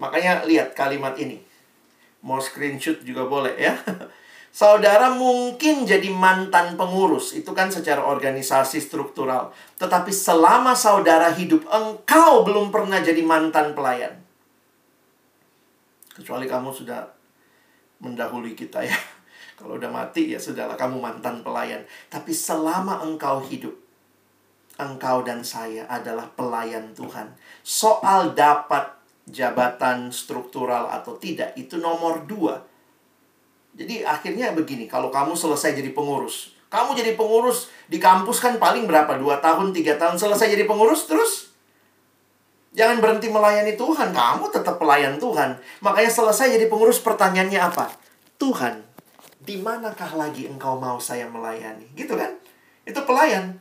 Makanya 0.00 0.48
lihat 0.48 0.72
kalimat 0.72 1.12
ini. 1.20 1.44
Mau 2.24 2.40
screenshot 2.40 3.04
juga 3.04 3.28
boleh 3.28 3.52
ya. 3.60 3.76
Saudara 4.52 5.08
mungkin 5.16 5.88
jadi 5.88 6.12
mantan 6.12 6.76
pengurus, 6.76 7.32
itu 7.32 7.56
kan 7.56 7.72
secara 7.72 8.04
organisasi 8.04 8.84
struktural. 8.84 9.48
Tetapi 9.80 10.12
selama 10.12 10.76
saudara 10.76 11.32
hidup, 11.32 11.64
engkau 11.72 12.44
belum 12.44 12.68
pernah 12.68 13.00
jadi 13.00 13.24
mantan 13.24 13.72
pelayan. 13.72 14.20
Kecuali 16.12 16.44
kamu 16.44 16.68
sudah 16.68 17.08
mendahului 18.04 18.52
kita 18.52 18.84
ya. 18.84 18.92
Kalau 19.58 19.80
udah 19.80 19.88
mati 19.88 20.36
ya 20.36 20.36
sudahlah 20.36 20.76
kamu 20.76 21.00
mantan 21.00 21.40
pelayan. 21.40 21.88
Tapi 22.12 22.36
selama 22.36 23.00
engkau 23.08 23.40
hidup, 23.48 23.72
engkau 24.76 25.24
dan 25.24 25.40
saya 25.40 25.88
adalah 25.88 26.28
pelayan 26.28 26.92
Tuhan. 26.92 27.32
Soal 27.64 28.36
dapat 28.36 29.00
jabatan 29.24 30.12
struktural 30.12 30.92
atau 30.92 31.16
tidak 31.16 31.56
itu 31.56 31.80
nomor 31.80 32.28
dua. 32.28 32.68
Jadi 33.72 34.04
akhirnya 34.04 34.52
begini, 34.52 34.84
kalau 34.84 35.08
kamu 35.08 35.32
selesai 35.32 35.72
jadi 35.72 35.96
pengurus, 35.96 36.52
kamu 36.68 36.92
jadi 36.92 37.12
pengurus 37.16 37.72
di 37.88 37.96
kampus 37.96 38.40
kan 38.40 38.60
paling 38.60 38.84
berapa? 38.84 39.16
Dua 39.16 39.40
tahun, 39.40 39.72
tiga 39.72 39.96
tahun 39.96 40.20
selesai 40.20 40.52
jadi 40.52 40.68
pengurus 40.68 41.08
terus? 41.08 41.52
Jangan 42.72 43.04
berhenti 43.04 43.28
melayani 43.28 43.76
Tuhan, 43.76 44.16
kamu 44.16 44.48
tetap 44.48 44.80
pelayan 44.80 45.20
Tuhan. 45.20 45.60
Makanya 45.84 46.08
selesai 46.08 46.56
jadi 46.56 46.72
pengurus 46.72 47.00
pertanyaannya 47.04 47.60
apa? 47.60 47.92
Tuhan, 48.40 48.80
di 49.40 49.60
manakah 49.60 50.16
lagi 50.16 50.48
engkau 50.48 50.80
mau 50.80 50.96
saya 50.96 51.28
melayani? 51.28 51.88
Gitu 51.92 52.16
kan? 52.16 52.32
Itu 52.88 53.04
pelayan. 53.04 53.60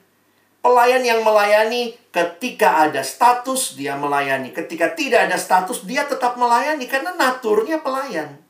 Pelayan 0.62 1.02
yang 1.02 1.26
melayani 1.26 1.98
ketika 2.14 2.86
ada 2.86 3.02
status 3.02 3.76
dia 3.80 3.98
melayani, 3.98 4.54
ketika 4.54 4.94
tidak 4.94 5.26
ada 5.26 5.36
status 5.40 5.84
dia 5.90 6.06
tetap 6.06 6.38
melayani 6.38 6.86
karena 6.86 7.18
naturnya 7.18 7.82
pelayan. 7.82 8.41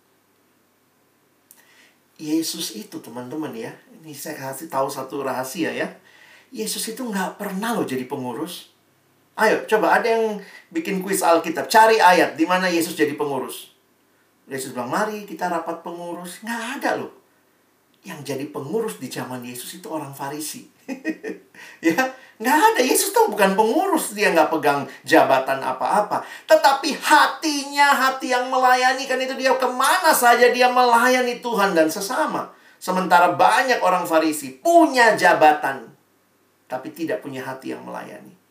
Yesus 2.22 2.78
itu 2.78 3.02
teman-teman 3.02 3.50
ya, 3.58 3.74
ini 3.98 4.14
saya 4.14 4.38
kasih 4.38 4.70
tahu 4.70 4.86
satu 4.86 5.26
rahasia 5.26 5.74
ya. 5.74 5.90
Yesus 6.54 6.86
itu 6.94 7.02
nggak 7.02 7.42
pernah 7.42 7.74
loh 7.74 7.82
jadi 7.82 8.06
pengurus. 8.06 8.70
Ayo 9.34 9.66
coba 9.66 9.98
ada 9.98 10.06
yang 10.06 10.38
bikin 10.70 11.02
kuis 11.02 11.26
Alkitab, 11.26 11.66
cari 11.66 11.98
ayat 11.98 12.38
di 12.38 12.46
mana 12.46 12.70
Yesus 12.70 12.94
jadi 12.94 13.18
pengurus. 13.18 13.74
Yesus 14.46 14.76
bilang, 14.76 14.92
mari 14.92 15.24
kita 15.24 15.48
rapat 15.48 15.82
pengurus. 15.82 16.44
Nggak 16.44 16.62
ada 16.78 16.90
loh. 17.02 17.12
Yang 18.04 18.36
jadi 18.36 18.46
pengurus 18.52 19.00
di 19.00 19.08
zaman 19.08 19.42
Yesus 19.42 19.80
itu 19.80 19.88
orang 19.88 20.12
Farisi. 20.12 20.68
ya, 21.88 22.02
nggak 22.42 22.58
ada. 22.58 22.82
Yesus 22.82 23.14
tuh 23.14 23.30
bukan 23.30 23.54
pengurus, 23.54 24.18
dia 24.18 24.34
nggak 24.34 24.50
pegang 24.50 24.86
jabatan 25.06 25.62
apa-apa. 25.62 26.26
Tetapi 26.50 26.98
hatinya, 26.98 27.94
hati 27.94 28.34
yang 28.34 28.50
melayani 28.50 29.06
kan 29.06 29.22
itu 29.22 29.38
dia 29.38 29.54
ke 29.56 29.68
mana 29.70 30.12
saja 30.12 30.50
dia 30.50 30.68
melayani 30.72 31.42
Tuhan 31.42 31.78
dan 31.78 31.88
sesama. 31.88 32.50
Sementara 32.82 33.38
banyak 33.38 33.78
orang 33.86 34.10
Farisi 34.10 34.58
punya 34.58 35.14
jabatan, 35.14 35.94
tapi 36.66 36.90
tidak 36.90 37.22
punya 37.22 37.46
hati 37.46 37.78
yang 37.78 37.86
melayani. 37.86 38.42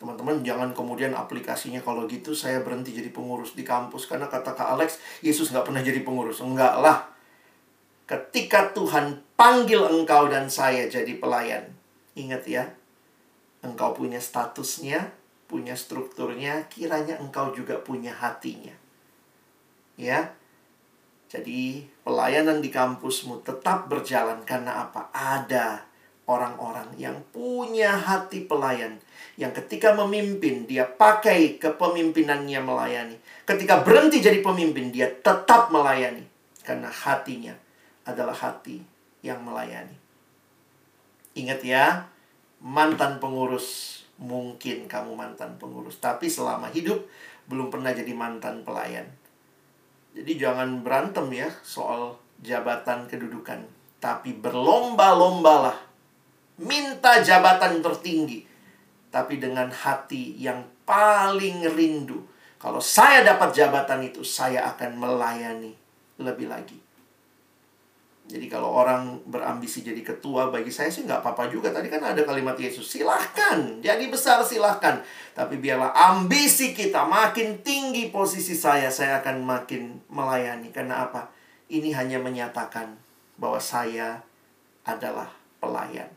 Teman-teman 0.00 0.40
jangan 0.40 0.72
kemudian 0.72 1.12
aplikasinya 1.12 1.84
kalau 1.84 2.08
gitu 2.08 2.32
saya 2.32 2.64
berhenti 2.64 2.96
jadi 2.96 3.12
pengurus 3.12 3.52
di 3.52 3.60
kampus 3.60 4.08
karena 4.08 4.32
kata 4.32 4.56
Kak 4.56 4.72
Alex 4.72 4.96
Yesus 5.20 5.52
nggak 5.52 5.68
pernah 5.68 5.84
jadi 5.84 6.00
pengurus. 6.00 6.40
Enggak 6.40 6.80
lah. 6.80 7.09
Ketika 8.10 8.74
Tuhan 8.74 9.22
panggil 9.38 9.86
engkau 9.86 10.26
dan 10.26 10.50
saya 10.50 10.90
jadi 10.90 11.14
pelayan. 11.22 11.70
Ingat 12.18 12.42
ya, 12.42 12.66
engkau 13.62 13.94
punya 13.94 14.18
statusnya, 14.18 15.14
punya 15.46 15.78
strukturnya, 15.78 16.66
kiranya 16.66 17.22
engkau 17.22 17.54
juga 17.54 17.78
punya 17.78 18.10
hatinya. 18.10 18.74
Ya, 19.94 20.34
jadi 21.30 21.86
pelayanan 22.02 22.58
di 22.58 22.74
kampusmu 22.74 23.46
tetap 23.46 23.86
berjalan 23.86 24.42
karena 24.42 24.90
apa? 24.90 25.06
Ada 25.14 25.86
orang-orang 26.26 26.98
yang 26.98 27.22
punya 27.30 27.94
hati 27.94 28.42
pelayan. 28.42 28.98
Yang 29.38 29.62
ketika 29.62 29.94
memimpin, 29.94 30.66
dia 30.66 30.82
pakai 30.82 31.62
kepemimpinannya 31.62 32.58
melayani. 32.58 33.22
Ketika 33.46 33.86
berhenti 33.86 34.18
jadi 34.18 34.42
pemimpin, 34.42 34.90
dia 34.90 35.06
tetap 35.06 35.70
melayani. 35.70 36.26
Karena 36.66 36.90
hatinya 36.90 37.69
adalah 38.12 38.34
hati 38.34 38.82
yang 39.22 39.40
melayani. 39.44 39.96
Ingat 41.38 41.60
ya, 41.62 42.10
mantan 42.60 43.22
pengurus, 43.22 44.00
mungkin 44.20 44.90
kamu 44.90 45.16
mantan 45.16 45.56
pengurus, 45.56 45.96
tapi 46.02 46.28
selama 46.28 46.68
hidup 46.68 47.00
belum 47.48 47.72
pernah 47.72 47.94
jadi 47.94 48.12
mantan 48.12 48.66
pelayan. 48.66 49.08
Jadi 50.10 50.32
jangan 50.36 50.82
berantem 50.82 51.30
ya 51.30 51.48
soal 51.62 52.18
jabatan 52.42 53.06
kedudukan, 53.06 53.62
tapi 54.02 54.34
berlomba-lombalah 54.34 55.78
minta 56.60 57.22
jabatan 57.24 57.80
tertinggi, 57.80 58.44
tapi 59.08 59.40
dengan 59.40 59.70
hati 59.70 60.36
yang 60.36 60.66
paling 60.84 61.64
rindu. 61.72 62.26
Kalau 62.60 62.82
saya 62.82 63.24
dapat 63.24 63.56
jabatan 63.56 64.04
itu, 64.04 64.20
saya 64.20 64.68
akan 64.76 65.00
melayani 65.00 65.72
lebih 66.20 66.52
lagi. 66.52 66.76
Jadi 68.30 68.46
kalau 68.46 68.70
orang 68.70 69.18
berambisi 69.26 69.82
jadi 69.82 69.98
ketua, 70.06 70.54
bagi 70.54 70.70
saya 70.70 70.86
sih 70.86 71.02
nggak 71.02 71.18
apa-apa 71.18 71.50
juga. 71.50 71.74
Tadi 71.74 71.90
kan 71.90 71.98
ada 71.98 72.22
kalimat 72.22 72.54
Yesus, 72.54 72.86
silahkan, 72.86 73.82
jadi 73.82 74.06
besar 74.06 74.38
silahkan. 74.46 75.02
Tapi 75.34 75.58
biarlah 75.58 75.90
ambisi 75.90 76.70
kita 76.70 77.10
makin 77.10 77.58
tinggi 77.66 78.14
posisi 78.14 78.54
saya, 78.54 78.86
saya 78.86 79.18
akan 79.18 79.42
makin 79.42 79.98
melayani. 80.06 80.70
Karena 80.70 81.10
apa? 81.10 81.26
Ini 81.66 81.90
hanya 81.98 82.22
menyatakan 82.22 82.94
bahwa 83.34 83.58
saya 83.58 84.22
adalah 84.86 85.34
pelayan. 85.58 86.14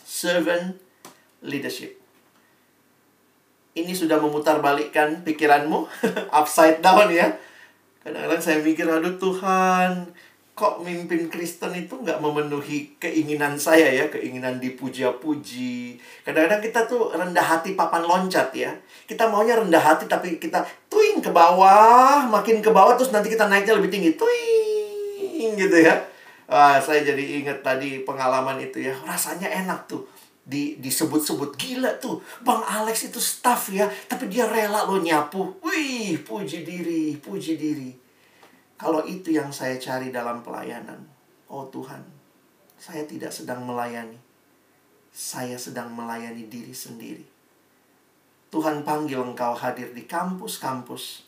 Servant 0.00 0.80
leadership. 1.44 2.00
Ini 3.74 3.92
sudah 3.92 4.16
memutarbalikkan 4.16 5.26
pikiranmu, 5.28 5.84
upside 6.40 6.80
down 6.80 7.12
ya. 7.12 7.36
Kadang-kadang 8.00 8.40
saya 8.40 8.58
mikir, 8.60 8.86
aduh 8.86 9.16
Tuhan, 9.16 10.14
kok 10.54 10.86
mimpin 10.86 11.26
Kristen 11.26 11.74
itu 11.74 11.98
nggak 11.98 12.22
memenuhi 12.22 12.94
keinginan 13.02 13.58
saya 13.58 13.90
ya, 13.90 14.06
keinginan 14.06 14.62
dipuja-puji. 14.62 15.98
Kadang-kadang 16.22 16.62
kita 16.62 16.86
tuh 16.86 17.10
rendah 17.10 17.42
hati 17.42 17.74
papan 17.74 18.06
loncat 18.06 18.54
ya. 18.54 18.70
Kita 19.02 19.26
maunya 19.26 19.58
rendah 19.58 19.82
hati 19.82 20.06
tapi 20.06 20.38
kita 20.38 20.62
tuing 20.86 21.18
ke 21.18 21.34
bawah, 21.34 22.30
makin 22.30 22.62
ke 22.62 22.70
bawah 22.70 22.94
terus 22.94 23.10
nanti 23.10 23.34
kita 23.34 23.50
naiknya 23.50 23.74
lebih 23.74 23.90
tinggi. 23.90 24.14
Tuing 24.14 25.58
gitu 25.58 25.74
ya. 25.82 25.98
Wah, 26.46 26.78
saya 26.78 27.02
jadi 27.02 27.42
ingat 27.42 27.66
tadi 27.66 28.06
pengalaman 28.06 28.62
itu 28.62 28.78
ya. 28.78 28.94
Rasanya 29.02 29.50
enak 29.50 29.90
tuh. 29.90 30.06
Di, 30.44 30.76
disebut-sebut 30.76 31.56
gila 31.56 31.96
tuh 31.96 32.20
Bang 32.44 32.60
Alex 32.60 33.08
itu 33.08 33.16
staff 33.16 33.72
ya 33.72 33.88
tapi 34.04 34.28
dia 34.28 34.44
rela 34.44 34.84
lo 34.84 35.00
nyapu 35.00 35.56
wih 35.64 36.20
puji 36.20 36.60
diri 36.68 37.16
puji 37.16 37.56
diri 37.56 38.03
kalau 38.74 39.06
itu 39.06 39.30
yang 39.30 39.54
saya 39.54 39.78
cari 39.78 40.10
dalam 40.10 40.42
pelayanan, 40.42 40.98
oh 41.46 41.62
Tuhan, 41.70 42.02
saya 42.74 43.06
tidak 43.06 43.30
sedang 43.30 43.62
melayani. 43.62 44.18
Saya 45.14 45.54
sedang 45.54 45.94
melayani 45.94 46.50
diri 46.50 46.74
sendiri. 46.74 47.22
Tuhan 48.50 48.82
panggil 48.82 49.22
engkau 49.22 49.54
hadir 49.54 49.94
di 49.94 50.02
kampus-kampus. 50.10 51.22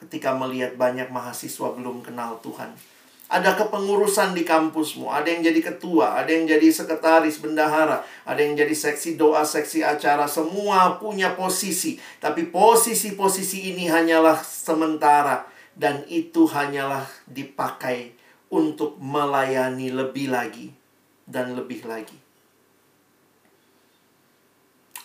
Ketika 0.00 0.32
melihat 0.32 0.80
banyak 0.80 1.12
mahasiswa 1.12 1.76
belum 1.76 2.00
kenal 2.00 2.40
Tuhan. 2.40 2.72
Ada 3.24 3.56
kepengurusan 3.56 4.36
di 4.36 4.44
kampusmu, 4.44 5.08
ada 5.08 5.24
yang 5.28 5.40
jadi 5.40 5.60
ketua, 5.72 6.12
ada 6.20 6.28
yang 6.28 6.44
jadi 6.44 6.68
sekretaris 6.68 7.40
bendahara, 7.40 8.04
ada 8.24 8.36
yang 8.36 8.52
jadi 8.52 8.72
seksi 8.72 9.16
doa, 9.16 9.40
seksi 9.40 9.80
acara, 9.80 10.28
semua 10.28 11.00
punya 11.00 11.32
posisi. 11.32 11.96
Tapi 12.20 12.52
posisi-posisi 12.52 13.72
ini 13.72 13.88
hanyalah 13.88 14.44
sementara 14.44 15.53
dan 15.74 16.06
itu 16.06 16.46
hanyalah 16.46 17.06
dipakai 17.26 18.14
untuk 18.50 18.98
melayani 19.02 19.90
lebih 19.90 20.30
lagi 20.30 20.70
dan 21.26 21.58
lebih 21.58 21.82
lagi. 21.86 22.18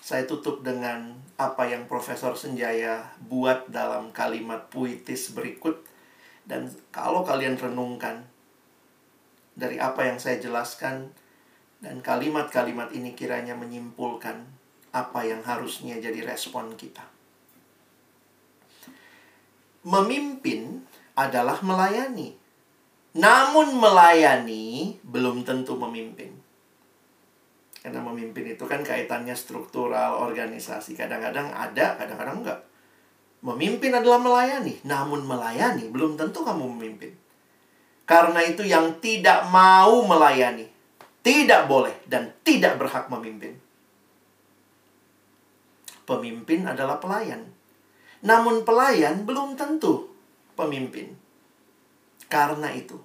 Saya 0.06 0.26
tutup 0.26 0.66
dengan 0.66 1.18
apa 1.38 1.70
yang 1.70 1.86
Profesor 1.86 2.34
Senjaya 2.34 3.14
buat 3.22 3.70
dalam 3.70 4.10
kalimat 4.10 4.70
puitis 4.74 5.34
berikut 5.34 5.86
dan 6.50 6.74
kalau 6.90 7.22
kalian 7.22 7.58
renungkan 7.58 8.26
dari 9.54 9.78
apa 9.78 10.10
yang 10.10 10.18
saya 10.18 10.42
jelaskan 10.42 11.14
dan 11.80 12.02
kalimat-kalimat 12.02 12.90
ini 12.92 13.14
kiranya 13.14 13.54
menyimpulkan 13.54 14.50
apa 14.90 15.20
yang 15.24 15.46
harusnya 15.46 16.02
jadi 16.02 16.26
respon 16.26 16.74
kita. 16.74 17.19
Memimpin 19.88 20.84
adalah 21.16 21.60
melayani. 21.64 22.36
Namun 23.16 23.76
melayani 23.80 25.00
belum 25.04 25.48
tentu 25.48 25.80
memimpin. 25.80 26.36
Karena 27.80 28.04
memimpin 28.04 28.44
itu 28.44 28.68
kan 28.68 28.84
kaitannya 28.84 29.34
struktural, 29.34 30.20
organisasi. 30.20 31.00
Kadang-kadang 31.00 31.48
ada, 31.56 31.96
kadang-kadang 31.96 32.44
enggak. 32.44 32.60
Memimpin 33.40 33.96
adalah 33.96 34.20
melayani. 34.20 34.84
Namun 34.84 35.24
melayani 35.24 35.88
belum 35.88 36.20
tentu 36.20 36.44
kamu 36.44 36.76
memimpin. 36.76 37.16
Karena 38.04 38.44
itu 38.44 38.68
yang 38.68 39.00
tidak 39.00 39.48
mau 39.48 40.04
melayani. 40.04 40.68
Tidak 41.24 41.72
boleh 41.72 42.04
dan 42.08 42.36
tidak 42.44 42.76
berhak 42.76 43.08
memimpin. 43.08 43.56
Pemimpin 46.04 46.66
adalah 46.66 46.98
pelayan. 46.98 47.59
Namun 48.26 48.68
pelayan 48.68 49.24
belum 49.24 49.56
tentu 49.56 50.12
pemimpin. 50.60 51.16
Karena 52.30 52.70
itu, 52.76 53.00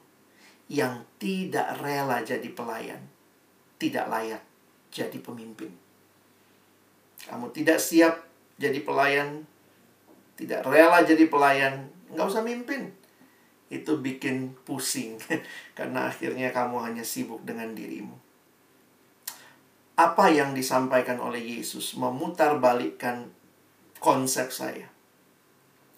yang 0.69 1.07
tidak 1.17 1.81
rela 1.81 2.21
jadi 2.21 2.49
pelayan 2.53 3.15
tidak 3.85 4.07
layak 4.09 4.43
jadi 4.89 5.19
pemimpin. 5.21 5.69
Kamu 7.29 7.51
tidak 7.53 7.77
siap 7.77 8.25
jadi 8.57 8.81
pelayan, 8.81 9.45
tidak 10.41 10.65
rela 10.65 11.03
jadi 11.03 11.29
pelayan, 11.29 11.91
nggak 12.15 12.25
usah 12.25 12.41
mimpin. 12.41 12.95
Itu 13.69 14.01
bikin 14.01 14.55
pusing, 14.65 15.19
karena 15.79 16.09
akhirnya 16.09 16.55
kamu 16.55 16.81
hanya 16.81 17.05
sibuk 17.05 17.43
dengan 17.43 17.77
dirimu. 17.77 18.17
Apa 19.95 20.33
yang 20.33 20.57
disampaikan 20.57 21.23
oleh 21.23 21.61
Yesus 21.61 21.95
memutarbalikkan 21.95 23.31
konsep 24.03 24.51
saya 24.51 24.94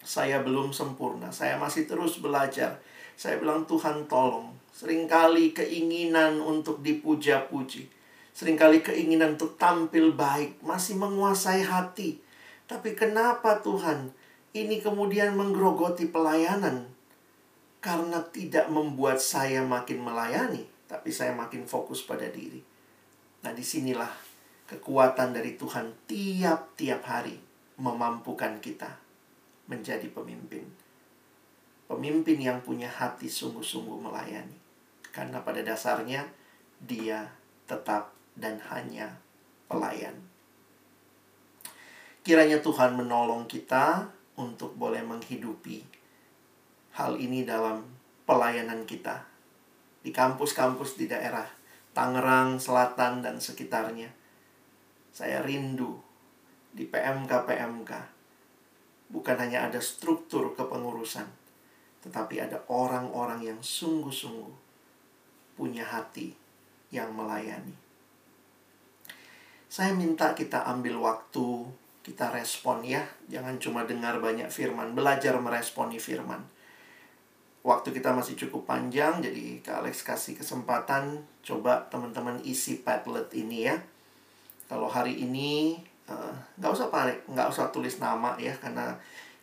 saya 0.06 0.38
belum 0.46 0.70
sempurna. 0.70 1.34
Saya 1.34 1.58
masih 1.58 1.90
terus 1.90 2.22
belajar. 2.22 2.78
Saya 3.18 3.42
bilang, 3.42 3.66
Tuhan 3.66 4.06
tolong. 4.06 4.54
Seringkali 4.70 5.50
keinginan 5.50 6.38
untuk 6.38 6.78
dipuja-puji. 6.78 7.90
Seringkali 8.30 8.86
keinginan 8.86 9.34
untuk 9.34 9.58
tampil 9.58 10.14
baik. 10.14 10.62
Masih 10.62 10.94
menguasai 10.94 11.66
hati. 11.66 12.22
Tapi 12.70 12.94
kenapa 12.94 13.58
Tuhan 13.58 14.14
ini 14.54 14.78
kemudian 14.78 15.34
menggerogoti 15.34 16.06
pelayanan? 16.06 16.86
Karena 17.82 18.22
tidak 18.30 18.70
membuat 18.70 19.18
saya 19.18 19.66
makin 19.66 20.06
melayani. 20.06 20.70
Tapi 20.86 21.10
saya 21.10 21.34
makin 21.34 21.66
fokus 21.66 22.06
pada 22.06 22.30
diri. 22.30 22.62
Nah 23.42 23.50
di 23.50 23.62
sinilah 23.62 24.10
kekuatan 24.70 25.34
dari 25.34 25.58
Tuhan 25.58 25.94
tiap-tiap 26.06 27.02
hari 27.06 27.38
memampukan 27.78 28.58
kita 28.58 29.05
menjadi 29.66 30.06
pemimpin. 30.10 30.66
Pemimpin 31.86 32.38
yang 32.42 32.58
punya 32.62 32.90
hati 32.90 33.30
sungguh-sungguh 33.30 33.98
melayani. 34.02 34.58
Karena 35.14 35.42
pada 35.42 35.62
dasarnya 35.62 36.26
dia 36.82 37.30
tetap 37.66 38.14
dan 38.34 38.58
hanya 38.70 39.18
pelayan. 39.70 40.14
Kiranya 42.26 42.58
Tuhan 42.58 42.98
menolong 42.98 43.46
kita 43.46 44.10
untuk 44.34 44.74
boleh 44.74 45.00
menghidupi 45.06 45.86
hal 46.98 47.14
ini 47.22 47.46
dalam 47.46 47.86
pelayanan 48.26 48.82
kita 48.82 49.22
di 50.02 50.10
kampus-kampus 50.10 50.98
di 50.98 51.06
daerah 51.06 51.46
Tangerang, 51.96 52.60
Selatan, 52.60 53.24
dan 53.24 53.40
sekitarnya. 53.40 54.12
Saya 55.16 55.40
rindu 55.40 55.96
di 56.76 56.84
PMK-PMK 56.84 58.15
bukan 59.10 59.36
hanya 59.38 59.70
ada 59.70 59.78
struktur 59.78 60.54
kepengurusan, 60.54 61.26
tetapi 62.06 62.42
ada 62.42 62.62
orang-orang 62.70 63.42
yang 63.54 63.58
sungguh-sungguh 63.62 64.54
punya 65.56 65.86
hati 65.86 66.36
yang 66.92 67.10
melayani. 67.16 67.74
Saya 69.66 69.92
minta 69.92 70.32
kita 70.32 70.62
ambil 70.68 70.96
waktu, 71.02 71.66
kita 72.06 72.30
respon 72.30 72.86
ya. 72.86 73.02
Jangan 73.26 73.58
cuma 73.58 73.82
dengar 73.82 74.22
banyak 74.22 74.46
firman, 74.46 74.94
belajar 74.94 75.36
meresponi 75.42 75.98
firman. 75.98 76.38
Waktu 77.66 77.90
kita 77.90 78.14
masih 78.14 78.38
cukup 78.38 78.62
panjang, 78.70 79.18
jadi 79.18 79.58
Kak 79.58 79.82
Alex 79.82 80.06
kasih 80.06 80.38
kesempatan, 80.38 81.26
coba 81.42 81.90
teman-teman 81.90 82.38
isi 82.46 82.78
Padlet 82.78 83.26
ini 83.34 83.66
ya. 83.66 83.82
Kalau 84.70 84.86
hari 84.86 85.18
ini 85.18 85.82
nggak 86.06 86.70
uh, 86.70 86.76
usah 86.76 86.88
panik 86.88 87.18
nggak 87.26 87.48
usah 87.50 87.70
tulis 87.74 87.98
nama 87.98 88.38
ya 88.38 88.54
karena 88.56 88.94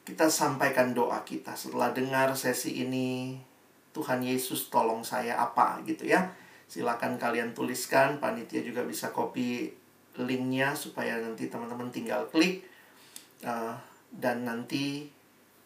kita 0.07 0.27
sampaikan 0.31 0.95
doa 0.95 1.19
kita 1.23 1.55
setelah 1.55 1.91
dengar 1.91 2.31
sesi 2.35 2.87
ini 2.87 3.39
Tuhan 3.91 4.23
Yesus 4.23 4.71
tolong 4.71 5.03
saya 5.03 5.39
apa 5.39 5.79
gitu 5.83 6.07
ya 6.07 6.31
Silakan 6.73 7.21
kalian 7.21 7.53
tuliskan, 7.53 8.17
panitia 8.17 8.65
juga 8.65 8.81
bisa 8.81 9.13
copy 9.13 9.69
linknya 10.17 10.73
supaya 10.73 11.21
nanti 11.21 11.45
teman-teman 11.45 11.93
tinggal 11.93 12.25
klik. 12.33 12.65
Uh, 13.45 13.77
dan 14.09 14.41
nanti 14.41 15.05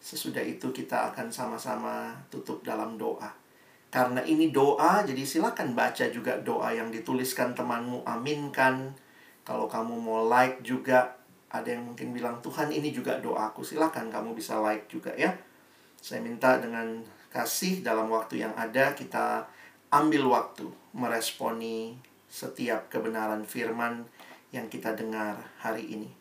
sesudah 0.04 0.44
itu 0.44 0.68
kita 0.68 1.08
akan 1.08 1.32
sama-sama 1.32 2.12
tutup 2.28 2.60
dalam 2.60 3.00
doa. 3.00 3.32
Karena 3.88 4.20
ini 4.20 4.52
doa, 4.52 5.00
jadi 5.00 5.24
silakan 5.24 5.72
baca 5.72 6.12
juga 6.12 6.36
doa 6.44 6.76
yang 6.76 6.92
dituliskan 6.92 7.56
temanmu, 7.56 8.04
aminkan. 8.04 8.92
Kalau 9.48 9.64
kamu 9.64 9.96
mau 9.96 10.28
like 10.28 10.60
juga, 10.60 11.16
ada 11.48 11.72
yang 11.72 11.88
mungkin 11.88 12.12
bilang, 12.12 12.36
Tuhan 12.44 12.68
ini 12.68 12.92
juga 12.92 13.16
doaku. 13.16 13.64
Silakan 13.64 14.12
kamu 14.12 14.36
bisa 14.36 14.60
like 14.60 14.84
juga 14.92 15.08
ya. 15.16 15.32
Saya 15.96 16.20
minta 16.20 16.60
dengan 16.60 17.00
kasih 17.32 17.80
dalam 17.80 18.12
waktu 18.12 18.44
yang 18.44 18.52
ada, 18.60 18.92
kita 18.92 19.48
ambil 19.88 20.28
waktu 20.28 20.68
meresponi 20.92 21.96
setiap 22.28 22.92
kebenaran 22.92 23.40
firman 23.48 24.04
yang 24.52 24.68
kita 24.68 24.92
dengar 24.92 25.40
hari 25.64 25.96
ini. 25.96 26.12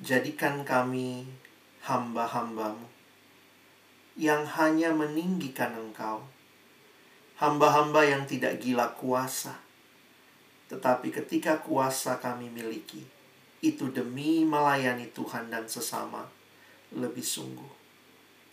Jadikan 0.00 0.64
kami 0.64 1.28
hamba-hambamu 1.84 2.84
yang 4.16 4.44
hanya 4.44 4.92
meninggikan 4.92 5.76
engkau. 5.76 6.24
Hamba-hamba 7.36 8.00
yang 8.08 8.24
tidak 8.24 8.60
gila 8.64 8.96
kuasa. 8.96 9.60
Tetapi 10.72 11.12
ketika 11.12 11.60
kuasa 11.60 12.16
kami 12.18 12.48
miliki, 12.48 13.04
itu 13.60 13.88
demi 13.92 14.44
melayani 14.44 15.08
Tuhan 15.12 15.52
dan 15.52 15.68
sesama 15.68 16.26
lebih 16.92 17.24
sungguh. 17.24 17.72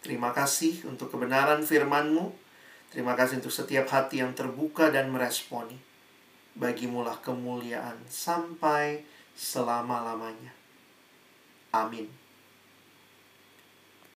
Terima 0.03 0.36
kasih 0.36 0.84
untuk 0.88 1.15
kebenaran 1.15 1.63
firman-Mu. 1.63 2.36
Terima 2.91 3.15
kasih 3.15 3.39
untuk 3.39 3.55
setiap 3.55 3.88
hati 3.89 4.19
yang 4.19 4.36
terbuka 4.36 4.91
dan 4.91 5.09
meresponi. 5.09 5.79
Bagimulah 6.53 7.17
kemuliaan 7.23 7.97
sampai 8.05 9.01
selama-lamanya. 9.34 10.53
Amin. 11.73 12.22